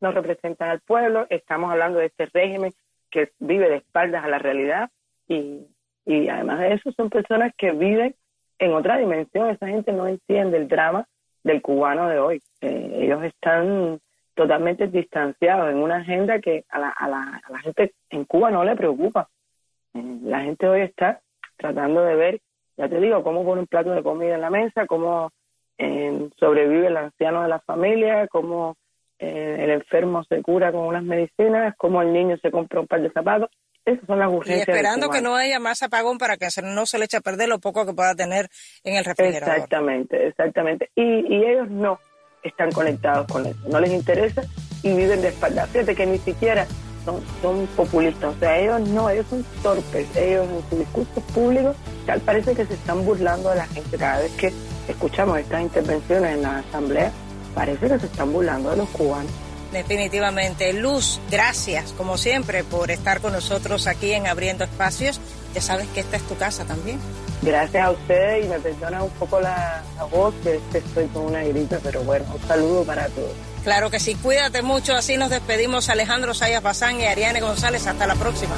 no 0.00 0.12
representan 0.12 0.70
al 0.70 0.80
pueblo, 0.80 1.26
estamos 1.30 1.70
hablando 1.70 1.98
de 1.98 2.06
este 2.06 2.26
régimen 2.26 2.72
que 3.10 3.30
vive 3.38 3.68
de 3.68 3.76
espaldas 3.76 4.24
a 4.24 4.28
la 4.28 4.38
realidad 4.38 4.90
y, 5.28 5.66
y 6.06 6.28
además 6.28 6.60
de 6.60 6.74
eso 6.74 6.92
son 6.92 7.10
personas 7.10 7.52
que 7.56 7.72
viven 7.72 8.14
en 8.58 8.72
otra 8.72 8.98
dimensión. 8.98 9.50
Esa 9.50 9.68
gente 9.68 9.92
no 9.92 10.06
entiende 10.06 10.58
el 10.58 10.68
drama 10.68 11.06
del 11.42 11.62
cubano 11.62 12.08
de 12.08 12.18
hoy. 12.18 12.42
Eh, 12.60 12.98
ellos 13.02 13.22
están 13.24 14.00
totalmente 14.34 14.86
distanciados 14.86 15.70
en 15.70 15.78
una 15.78 15.96
agenda 15.96 16.40
que 16.40 16.64
a 16.68 16.78
la, 16.78 16.88
a 16.90 17.08
la, 17.08 17.42
a 17.44 17.52
la 17.52 17.58
gente 17.60 17.92
en 18.10 18.24
Cuba 18.24 18.50
no 18.50 18.64
le 18.64 18.76
preocupa. 18.76 19.28
Eh, 19.94 20.18
la 20.22 20.40
gente 20.40 20.68
hoy 20.68 20.82
está 20.82 21.20
tratando 21.56 22.02
de 22.02 22.14
ver, 22.14 22.40
ya 22.76 22.88
te 22.88 23.00
digo, 23.00 23.22
cómo 23.22 23.44
pone 23.44 23.60
un 23.60 23.66
plato 23.66 23.90
de 23.90 24.02
comida 24.02 24.34
en 24.34 24.40
la 24.40 24.50
mesa, 24.50 24.86
cómo 24.86 25.30
eh, 25.78 26.30
sobrevive 26.38 26.86
el 26.86 26.96
anciano 26.96 27.42
de 27.42 27.48
la 27.48 27.60
familia, 27.60 28.26
cómo 28.28 28.76
eh, 29.20 29.56
el 29.60 29.70
enfermo 29.70 30.24
se 30.24 30.40
cura 30.42 30.72
con 30.72 30.80
unas 30.86 31.04
medicinas, 31.04 31.74
como 31.76 32.00
el 32.00 32.12
niño 32.12 32.36
se 32.40 32.50
compra 32.50 32.80
un 32.80 32.86
par 32.86 33.02
de 33.02 33.10
zapatos. 33.10 33.50
Esas 33.84 34.06
son 34.06 34.18
las 34.18 34.30
urgencias. 34.30 34.68
Y 34.68 34.70
esperando 34.70 35.08
que 35.10 35.22
no 35.22 35.36
haya 35.36 35.58
más 35.58 35.82
apagón 35.82 36.18
para 36.18 36.36
que 36.36 36.48
no 36.62 36.86
se 36.86 36.98
le 36.98 37.04
eche 37.04 37.16
a 37.16 37.20
perder 37.20 37.48
lo 37.48 37.58
poco 37.58 37.86
que 37.86 37.92
pueda 37.92 38.14
tener 38.14 38.48
en 38.84 38.96
el 38.96 39.04
refrigerador. 39.04 39.54
Exactamente, 39.54 40.26
exactamente. 40.26 40.90
Y, 40.94 41.02
y 41.02 41.44
ellos 41.44 41.70
no 41.70 41.98
están 42.42 42.70
conectados 42.72 43.26
con 43.26 43.46
eso, 43.46 43.58
no 43.68 43.80
les 43.80 43.90
interesa 43.90 44.42
y 44.82 44.94
viven 44.94 45.20
de 45.20 45.28
espalda. 45.28 45.66
Fíjate 45.66 45.94
que 45.94 46.06
ni 46.06 46.18
siquiera 46.18 46.66
son, 47.04 47.22
son 47.42 47.66
populistas, 47.68 48.34
o 48.34 48.38
sea, 48.38 48.58
ellos 48.58 48.88
no, 48.88 49.10
ellos 49.10 49.26
son 49.28 49.44
torpes, 49.62 50.16
ellos 50.16 50.46
en 50.48 50.70
sus 50.70 50.78
discursos 50.78 51.24
públicos 51.34 51.76
tal 52.06 52.20
parece 52.20 52.54
que 52.54 52.64
se 52.64 52.74
están 52.74 53.04
burlando 53.04 53.50
de 53.50 53.56
la 53.56 53.66
gente 53.66 53.96
cada 53.96 54.20
vez 54.20 54.32
que 54.36 54.52
escuchamos 54.88 55.38
estas 55.38 55.62
intervenciones 55.62 56.34
en 56.34 56.42
la 56.42 56.58
asamblea 56.58 57.12
parece 57.54 57.88
que 57.88 57.98
se 57.98 58.06
están 58.06 58.32
burlando 58.32 58.70
de 58.70 58.76
los 58.76 58.88
cubanos. 58.90 59.32
Definitivamente. 59.72 60.72
Luz, 60.72 61.20
gracias 61.30 61.92
como 61.92 62.18
siempre 62.18 62.64
por 62.64 62.90
estar 62.90 63.20
con 63.20 63.32
nosotros 63.32 63.86
aquí 63.86 64.12
en 64.12 64.26
Abriendo 64.26 64.64
Espacios. 64.64 65.20
Ya 65.54 65.60
sabes 65.60 65.88
que 65.88 66.00
esta 66.00 66.16
es 66.16 66.22
tu 66.24 66.36
casa 66.36 66.64
también. 66.64 66.98
Gracias 67.42 67.84
a 67.84 67.90
ustedes 67.90 68.44
y 68.44 68.48
me 68.48 68.58
perdona 68.58 69.02
un 69.02 69.10
poco 69.10 69.40
la, 69.40 69.82
voz, 70.10 70.34
que 70.42 70.60
estoy 70.78 71.06
con 71.06 71.26
una 71.26 71.42
grita, 71.42 71.78
pero 71.82 72.02
bueno, 72.02 72.24
un 72.34 72.48
saludo 72.48 72.84
para 72.84 73.06
todos. 73.08 73.32
Claro 73.64 73.90
que 73.90 73.98
sí, 73.98 74.14
cuídate 74.14 74.62
mucho, 74.62 74.94
así 74.94 75.16
nos 75.16 75.30
despedimos 75.30 75.88
Alejandro 75.88 76.34
Sayas 76.34 76.62
Bazán 76.62 77.00
y 77.00 77.06
Ariane 77.06 77.40
González, 77.40 77.86
hasta 77.86 78.06
la 78.06 78.14
próxima. 78.14 78.54